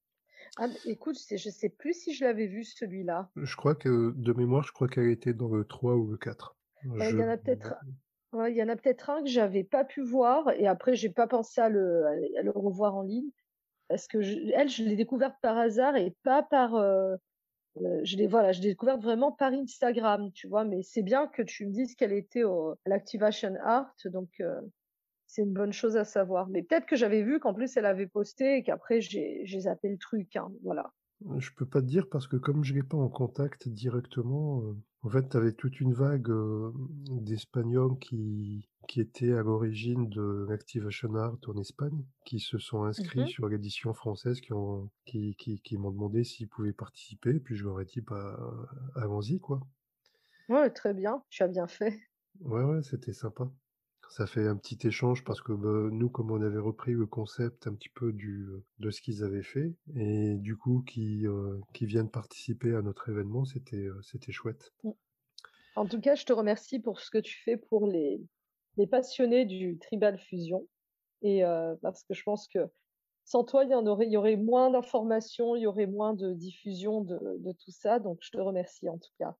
Ah, 0.57 0.71
écoute, 0.85 1.19
je 1.31 1.51
sais 1.51 1.69
plus 1.69 1.93
si 1.93 2.15
je 2.15 2.25
l'avais 2.25 2.47
vu 2.47 2.65
celui-là. 2.65 3.31
Je 3.37 3.57
crois 3.57 3.75
que, 3.75 4.13
de 4.17 4.33
mémoire, 4.33 4.63
je 4.63 4.73
crois 4.73 4.89
qu'elle 4.89 5.11
était 5.11 5.35
dans 5.35 5.49
le 5.55 5.67
3 5.67 5.97
ou 5.97 6.11
le 6.11 6.17
4. 6.17 6.57
Heu, 7.01 7.11
il 7.11 7.17
Je 7.17 7.19
y 7.19 7.25
en 7.25 7.29
a 7.29 7.37
peut-être 7.39 7.75
ouais, 8.33 8.53
il 8.53 8.57
y 8.57 8.63
en 8.63 8.69
a 8.69 8.77
peut-être 8.77 9.11
un 9.11 9.23
que 9.23 9.29
j'avais 9.31 9.65
pas 9.65 9.85
pu 9.85 10.03
voir 10.03 10.51
et 10.53 10.67
après 10.67 10.97
j'ai 10.97 11.11
pas 11.11 11.27
pensé 11.27 11.61
à 11.61 11.69
le 11.69 12.07
à 12.07 12.51
revoir 12.53 12.97
en 12.97 13.03
ligne 13.03 13.31
parce 13.89 14.09
que 14.09 14.23
je 14.23 14.39
elle, 14.55 14.69
je 14.71 14.85
l'ai 14.85 14.97
découverte 14.97 15.37
par 15.43 15.59
hasard 15.59 15.97
et 15.97 16.17
pas 16.25 16.43
par, 16.45 16.77
heu 16.77 17.17
heu, 17.79 18.01
je 18.05 18.17
l'ai 18.19 18.27
voilà, 18.29 18.53
je 18.53 18.63
l'ai 18.63 18.71
découverte 18.71 19.03
vraiment 19.03 19.33
par 19.33 19.53
Instagram, 19.55 20.33
tu 20.35 20.49
vois? 20.49 20.65
Mais 20.65 20.83
c'est 20.83 21.03
bien 21.03 21.29
que 21.29 21.43
tu 21.43 21.67
me 21.67 21.73
dises 21.73 21.95
qu'elle 21.97 22.13
était 22.15 22.45
au 22.45 22.73
à 22.73 22.77
l'Activation 22.91 23.55
Art 23.63 23.95
donc 24.07 24.31
heu, 24.41 24.73
c'est 25.33 25.43
une 25.43 25.53
bonne 25.55 25.73
chose 25.73 25.97
à 25.97 26.05
savoir. 26.05 26.49
Mais 26.49 26.63
peut-être 26.63 26.87
que 26.87 26.97
j'avais 26.97 27.23
vu 27.23 27.41
qu'en 27.41 27.55
plus 27.55 27.77
elle 27.77 27.87
avait 27.87 28.07
posté 28.09 28.57
et 28.59 28.63
qu'après 28.63 29.01
j'ai 29.01 29.43
j'ai 29.45 29.61
zappé 29.61 29.89
le 29.91 29.99
truc, 29.99 30.37
hein, 30.37 30.53
voilà. 30.63 30.93
Heu, 31.27 31.41
je 31.41 31.51
peux 31.55 31.67
pas 31.67 31.81
te 31.83 31.87
dire 31.87 32.09
parce 32.09 32.27
que 32.29 32.37
comme 32.37 32.63
je 32.65 32.75
l'ai 32.75 32.83
pas 32.85 32.97
en 32.97 33.09
contact 33.09 33.69
directement, 33.69 34.63
heu, 34.63 34.77
en 35.03 35.09
fait, 35.11 35.29
tu 35.29 35.37
avais 35.37 35.53
toute 35.53 35.81
une 35.81 35.93
vague, 35.95 36.29
hem, 36.29 36.89
d'Espagnols 37.25 37.99
qui 37.99 38.69
qui 38.89 39.01
étaient 39.01 39.33
à 39.33 39.43
l'origine 39.43 40.09
de 40.09 40.45
l'Activation 40.49 41.15
Art 41.15 41.39
en 41.47 41.57
Espagne, 41.61 42.05
qui 42.25 42.41
se 42.41 42.59
sont 42.59 42.83
inscrits 42.85 43.27
mh. 43.27 43.29
sur 43.29 43.49
l'édition 43.49 43.95
française, 43.95 44.41
qui 44.41 44.53
ont 44.53 44.91
qui 45.07 45.35
qui 45.37 45.61
qui 45.61 45.77
m'ont 45.77 45.91
demandé 45.93 46.25
s'ils 46.25 46.49
pouvaient 46.49 46.73
participer, 46.73 47.39
puis 47.41 47.55
je 47.57 47.65
leur 47.65 47.81
ai 47.81 47.85
dit: 47.85 48.01
«Bah, 48.01 48.39
allons-y, 48.97 49.41
quoi». 49.41 49.61
Ouais, 50.49 50.71
très 50.71 50.95
bien, 50.95 51.25
tu 51.31 51.43
as 51.43 51.49
bien 51.49 51.67
fait. 51.67 51.99
Ouais, 52.41 52.63
ouais, 52.63 52.83
c'était 52.83 53.15
sympa. 53.15 53.51
Ça 54.15 54.27
fait 54.29 54.47
un 54.47 54.57
petit 54.57 54.87
échange 54.87 55.25
parce 55.25 55.41
que, 55.43 55.53
bah, 55.53 55.89
nous, 55.91 56.09
comme 56.09 56.31
on 56.31 56.41
avait 56.41 56.61
repris 56.61 56.93
le 56.93 57.05
concept 57.07 57.67
un 57.67 57.75
petit 57.75 57.89
peu 57.89 58.13
heu, 58.13 58.65
de 58.79 58.91
ce 58.93 59.01
qu'ils 59.03 59.25
avaient 59.25 59.43
fait 59.43 59.75
et 59.97 60.37
du 60.37 60.57
coup 60.57 60.83
qui, 60.87 61.27
heu, 61.27 61.61
qui 61.73 61.85
viennent 61.87 62.11
participer 62.11 62.77
à 62.77 62.83
notre 62.83 63.09
événement, 63.09 63.45
c'était, 63.45 63.79
heu, 63.87 63.99
c'était 64.03 64.31
chouette. 64.31 64.73
Mmh. 64.85 64.91
En 65.77 65.89
tout 65.89 66.01
cas, 66.01 66.15
je 66.17 66.25
te 66.27 66.33
remercie 66.33 66.81
pour 66.81 67.01
ce 67.01 67.11
que 67.11 67.19
tu 67.19 67.43
fais 67.45 67.57
pour 67.59 67.87
les 67.89 68.23
les 68.79 68.87
passionnés 68.87 69.47
du 69.47 69.79
tribal 69.79 70.19
fusion 70.19 70.69
et 71.23 71.43
parce 71.83 72.05
que 72.05 72.15
je 72.15 72.23
pense 72.25 72.49
que 72.49 72.61
sans 73.25 73.45
toi, 73.45 73.65
il 73.65 73.71
y 73.71 73.75
en 73.77 73.87
aurait 73.87 74.07
il 74.07 74.13
y 74.13 74.19
aurait 74.19 74.37
moins 74.37 74.71
d'informations, 74.71 75.57
il 75.57 75.63
y 75.63 75.67
aurait 75.69 75.87
moins 75.89 76.15
de 76.15 76.35
diffusion 76.35 77.03
de 77.03 77.53
tout 77.53 77.73
ça, 77.73 77.99
donc 78.01 78.21
je 78.23 78.31
te 78.33 78.39
remercie 78.39 78.89
en 78.91 78.99
tout 78.99 79.13
cas. 79.19 79.37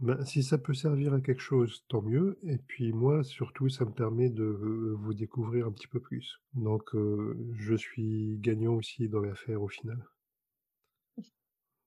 Ben, 0.00 0.24
si 0.24 0.42
ça 0.42 0.58
peut 0.58 0.74
servir 0.74 1.14
à 1.14 1.20
quelque 1.20 1.38
chose, 1.40 1.84
tant 1.86 2.02
mieux 2.02 2.40
et 2.42 2.58
puis 2.58 2.92
moi, 2.92 3.22
surtout, 3.22 3.68
ça 3.68 3.84
me 3.84 3.92
permet 3.92 4.28
de, 4.28 4.42
heu, 4.42 4.96
vous 4.98 5.14
découvrir 5.14 5.68
un 5.68 5.72
petit 5.72 5.86
peu 5.86 6.00
plus. 6.00 6.40
Donc 6.54 6.96
heu, 6.96 7.36
je 7.54 7.76
suis 7.76 8.38
gagnant 8.40 8.74
aussi 8.74 9.08
dans 9.08 9.20
l'affaire 9.20 9.62
au 9.62 9.68
final. 9.68 10.02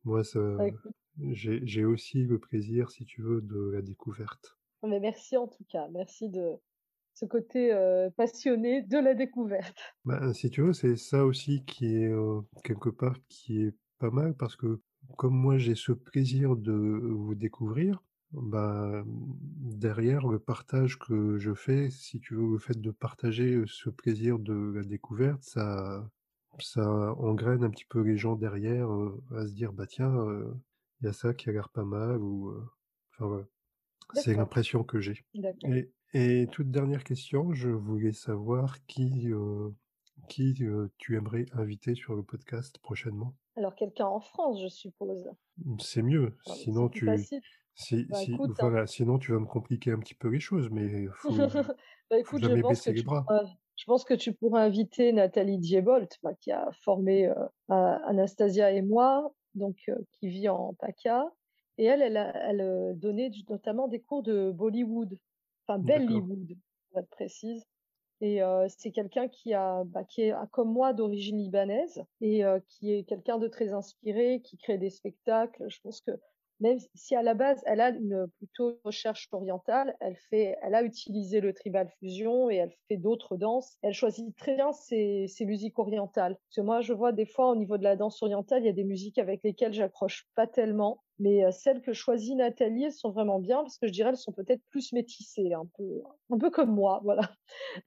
Moi, 0.04 0.24
ça 0.24 0.40
Bah, 0.58 0.68
écoute 0.68 0.96
j'ai 1.32 1.66
j'ai 1.66 1.86
aussi 1.86 2.24
le 2.24 2.38
plaisir, 2.38 2.92
si 2.92 3.04
tu 3.06 3.24
veux, 3.24 3.42
de 3.42 3.72
la 3.72 3.82
découverte. 3.82 4.60
mais 4.84 5.00
merci 5.00 5.38
en 5.38 5.48
tout 5.48 5.64
cas, 5.66 5.88
merci 5.90 6.30
de 6.30 6.60
ce 7.14 7.26
côté, 7.26 7.74
heu, 7.74 8.12
passionné 8.18 8.82
de 8.84 8.98
la 9.00 9.14
découverte. 9.16 9.80
Bah, 10.06 10.34
si 10.34 10.50
tu 10.50 10.62
veux, 10.62 10.74
c'est 10.74 10.96
ça 10.96 11.26
aussi 11.26 11.64
qui 11.66 11.86
est, 11.86 12.12
quelque 12.64 12.90
part, 12.90 13.16
qui 13.30 13.62
est 13.64 13.76
pas 14.00 14.10
mal 14.12 14.36
parce 14.36 14.56
que 14.56 14.82
comme 15.18 15.36
moi 15.36 15.58
j'ai 15.58 15.76
ce 15.76 15.92
plaisir 15.92 16.56
de 16.56 16.72
vous 16.74 17.36
découvrir, 17.36 18.04
bah, 18.32 19.04
derrière 19.08 20.28
le 20.28 20.40
partage 20.40 20.98
que 21.00 21.38
je 21.38 21.54
fais, 21.54 21.90
si 21.90 22.20
tu 22.20 22.36
veux, 22.36 22.52
le 22.54 22.58
fait 22.60 22.80
de 22.80 22.92
partager, 22.92 23.64
ce 23.68 23.90
plaisir 23.90 24.40
de 24.40 24.54
la 24.76 24.84
découverte, 24.84 25.44
ça 25.44 26.10
ça 26.60 27.14
engraine 27.18 27.64
un 27.64 27.70
petit 27.70 27.86
peu 27.86 28.02
les 28.02 28.18
gens 28.18 28.36
derrière, 28.36 28.90
à 29.36 29.48
se 29.48 29.54
dire: 29.54 29.74
«Bah, 29.74 29.88
tiens, 29.88 30.14
il 31.02 31.06
y 31.08 31.10
a 31.10 31.14
ça 31.14 31.34
qui 31.34 31.50
a 31.50 31.54
l'air 31.54 31.70
pas 31.70 31.86
mal» 31.86 32.18
ou 32.22 32.54
enfin 33.14 33.28
voilà. 33.28 33.46
C'est 34.14 34.36
l'impression 34.36 34.84
que 34.84 35.00
j'ai. 35.02 35.26
Et 35.66 35.92
et 36.14 36.48
toute 36.52 36.72
dernière 36.72 37.04
question, 37.06 37.54
je 37.54 37.70
voulais 37.70 38.14
savoir 38.14 38.86
qui, 38.88 39.30
qui, 40.28 40.54
tu 40.98 41.16
aimerais 41.18 41.46
inviter 41.54 41.96
sur 41.96 42.16
le 42.16 42.24
podcast 42.24 42.80
prochainement? 42.80 43.36
Alors 43.56 43.76
quelqu'un 43.76 44.08
en 44.08 44.20
France, 44.20 44.62
je 44.62 44.68
suppose? 44.68 45.32
C'est 45.80 46.02
mieux, 46.02 46.38
sinon 46.46 46.90
tu 46.90 47.30
si 47.74 48.08
Bah, 48.10 48.24
si 48.24 48.42
écoute, 48.42 48.54
hein. 48.60 48.70
voilà, 48.70 48.86
sinon 48.86 49.18
tu 49.18 49.32
vas 49.32 49.40
me 49.40 49.46
compliquer 49.46 49.92
un 49.92 50.00
petit 50.00 50.14
peu 50.14 50.28
les 50.30 50.40
choses, 50.40 50.70
mais 50.70 51.08
faut 51.14 51.50
Bah, 52.10 52.18
faut 52.24 52.40
je 52.40 52.54
pense 52.56 52.82
que 52.82 52.90
baisser 52.90 52.94
les 52.94 53.02
tu 53.02 53.04
bras. 53.04 53.28
pourras 53.28 53.46
je 53.78 53.86
pense 53.86 54.04
que 54.04 54.14
tu 54.14 54.34
pourras 54.34 54.62
inviter 54.64 55.12
Nathalie 55.12 55.58
Diebold, 55.58 56.08
bah, 56.22 56.36
qui 56.36 56.52
a 56.52 56.70
formé, 56.84 57.28
heu, 57.28 57.34
A 57.70 57.96
Anastasia 58.08 58.72
et 58.72 58.82
moi, 58.84 59.34
donc 59.56 59.78
heu, 59.90 60.06
qui 60.12 60.28
vit 60.30 60.50
en 60.50 60.74
PACA. 60.76 61.26
Et 61.78 61.86
elle, 61.86 62.02
elle 62.04 62.18
a 62.18 62.32
elle, 62.50 62.94
donnait 63.00 63.30
du 63.32 63.42
notamment 63.50 63.88
des 63.88 64.02
cours 64.02 64.22
de 64.24 64.52
Bollywood, 64.52 65.18
enfin 65.68 65.80
D'accord, 65.84 66.24
Bellywood 66.24 66.48
pour 66.90 67.00
être 67.00 67.10
précise 67.10 67.64
et 68.22 68.42
heu, 68.42 68.66
c'est 68.70 68.92
quelqu'un 68.92 69.28
qui 69.28 69.54
a, 69.54 69.84
bah, 69.86 70.04
qui 70.06 70.24
est, 70.24 70.34
comme 70.52 70.72
moi 70.72 70.94
d'origine 70.94 71.38
libanaise 71.40 72.04
et 72.22 72.44
heu, 72.46 72.62
qui 72.68 72.94
est 72.94 73.04
quelqu'un 73.04 73.38
de 73.40 73.48
très 73.48 73.74
inspiré, 73.74 74.42
qui 74.44 74.58
crée 74.58 74.78
des 74.78 74.90
spectacles. 74.90 75.66
Je 75.70 75.80
pense 75.82 76.02
que 76.02 76.12
même 76.62 76.78
si 76.96 77.16
à 77.16 77.22
la 77.24 77.34
base 77.34 77.62
elle 77.66 77.82
a 77.82 77.90
une 77.90 78.28
plutôt 78.38 78.80
recherche 78.86 79.28
orientale, 79.34 79.96
elle 80.00 80.16
fait 80.16 80.56
elle 80.62 80.76
a 80.76 80.84
utilisé 80.84 81.42
le 81.42 81.54
tribal 81.54 81.90
fusion 82.00 82.50
et 82.50 82.56
elle 82.56 82.72
fait 82.88 82.98
d'autres 82.98 83.36
danses. 83.38 83.78
Elle 83.82 83.94
choisit 83.94 84.36
très 84.38 84.56
bien 84.56 84.72
ses 84.72 85.28
musiques 85.46 85.80
orientales. 85.80 86.36
Parce 86.36 86.56
que 86.58 86.62
moi, 86.62 86.82
je 86.82 86.94
vois 86.94 87.12
des 87.12 87.26
fois 87.26 87.50
au 87.52 87.56
niveau 87.56 87.78
de 87.78 87.84
la 87.84 87.96
danse 87.96 88.22
orientale, 88.24 88.62
il 88.64 88.68
y 88.68 88.70
a 88.70 88.74
des 88.74 88.84
musiques 88.84 89.18
avec 89.18 89.44
lesquelles 89.44 89.74
j'accroche 89.74 90.28
pas 90.36 90.48
tellement, 90.48 91.04
mais 91.20 91.44
heu, 91.46 91.52
celles 91.52 91.82
que 91.82 91.94
choisit 91.94 92.36
Nathalie, 92.36 92.86
elles 92.86 92.92
sont 92.94 93.12
vraiment 93.12 93.40
bien 93.40 93.58
parce 93.64 93.78
que 93.78 93.88
je 93.88 93.92
dirais 93.94 94.10
elles 94.10 94.18
sont 94.18 94.32
peut-être 94.34 94.62
plus 94.70 94.94
métissées, 94.94 95.54
un 95.54 95.66
peu 95.78 96.02
un 96.30 96.38
peu 96.38 96.50
comme 96.50 96.74
moi, 96.74 97.02
voilà. 97.04 97.32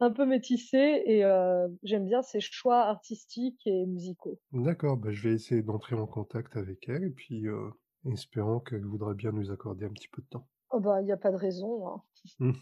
Un 0.00 0.10
peu 0.12 0.26
métissé 0.26 1.02
et 1.06 1.24
heu, 1.24 1.78
j'aime 1.82 2.06
bien 2.06 2.22
ses 2.22 2.40
choix 2.40 2.82
artistiques 2.82 3.62
et 3.66 3.86
musicaux. 3.86 4.38
d'accord, 4.52 4.96
bah, 4.96 5.12
je 5.12 5.28
vais 5.28 5.34
essayer 5.34 5.62
d'entrer 5.62 5.96
en 5.96 6.06
contact 6.06 6.56
avec 6.56 6.88
elle 6.88 7.04
et 7.04 7.10
puis, 7.10 7.46
heu, 7.46 7.72
espérant 8.12 8.60
qu'elle 8.60 8.84
voudra 8.84 9.14
bien 9.14 9.32
nous 9.32 9.50
accorder 9.50 9.86
un 9.86 9.90
petit 9.92 10.08
peu 10.08 10.22
de 10.22 10.26
temps. 10.28 10.46
Oh 10.70 10.80
bah, 10.80 11.00
il 11.02 11.08
y 11.08 11.12
a 11.12 11.16
pas 11.16 11.30
de 11.30 11.36
raison, 11.36 11.88
hein. 11.88 12.02
Mmh. 12.38 12.52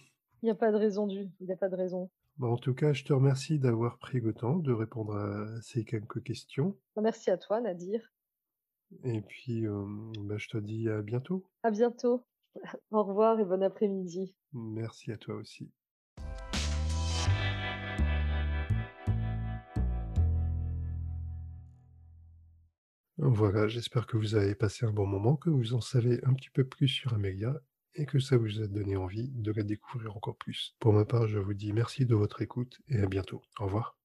Il 0.43 0.49
y 0.49 0.51
a 0.51 0.55
pas 0.55 0.73
de 0.73 0.77
raison 0.77 1.07
du 1.07 1.31
il 1.41 1.47
y 1.47 1.53
a 1.53 1.57
pas 1.57 1.69
de 1.69 1.77
raison. 1.77 2.11
Bah, 2.37 2.49
en 2.49 2.57
tout 2.57 2.75
cas, 2.75 2.93
je 2.93 3.05
te 3.05 3.13
remercie 3.13 3.59
d'avoir 3.59 3.99
pris 3.99 4.21
le 4.21 4.35
temps 4.35 4.57
de 4.57 4.73
répondre 4.73 5.15
à 5.17 5.61
ces 5.63 5.85
quelques 5.85 6.23
questions 6.23 6.77
merci 7.01 7.31
à 7.31 7.37
toi 7.39 7.61
Nadir. 7.61 8.13
et 9.05 9.21
puis, 9.23 9.65
hem, 9.65 10.13
bah, 10.21 10.37
je 10.39 10.49
te 10.49 10.59
dis 10.59 10.89
à 10.89 11.03
bientôt. 11.03 11.47
À 11.63 11.71
bientôt. 11.71 12.25
Au 12.91 13.03
revoir 13.03 13.39
et 13.41 13.45
bon 13.45 13.63
après-midi. 13.63 14.35
Merci 14.53 15.13
à 15.13 15.17
toi 15.17 15.35
aussi. 15.37 15.71
Voilà, 23.25 23.69
j'espère 23.69 24.07
que 24.07 24.17
vous 24.17 24.35
avez 24.35 24.55
passé 24.55 24.85
un 24.85 24.91
bon 24.91 25.07
moment, 25.07 25.37
que 25.37 25.49
vous 25.49 25.75
en 25.75 25.81
savez 25.81 26.21
un 26.25 26.35
petit 26.35 26.51
peu 26.51 26.65
plus 26.65 26.89
sur 26.89 27.15
Amélia 27.15 27.55
et 27.95 28.05
que 28.05 28.19
ça 28.19 28.37
vous 28.37 28.61
a 28.61 28.67
donné 28.67 28.97
envie 28.97 29.31
de 29.31 29.53
la 29.53 29.63
découvrir 29.63 30.17
encore 30.17 30.37
plus. 30.37 30.75
Pour 30.81 30.93
ma 30.93 31.05
part, 31.05 31.29
je 31.29 31.39
vous 31.39 31.55
dis 31.55 31.73
merci 31.73 32.05
de 32.05 32.17
votre 32.17 32.43
écoute 32.43 32.81
et 32.89 32.99
à 33.01 33.07
bientôt. 33.07 33.41
Au 33.61 33.65
revoir. 33.67 34.02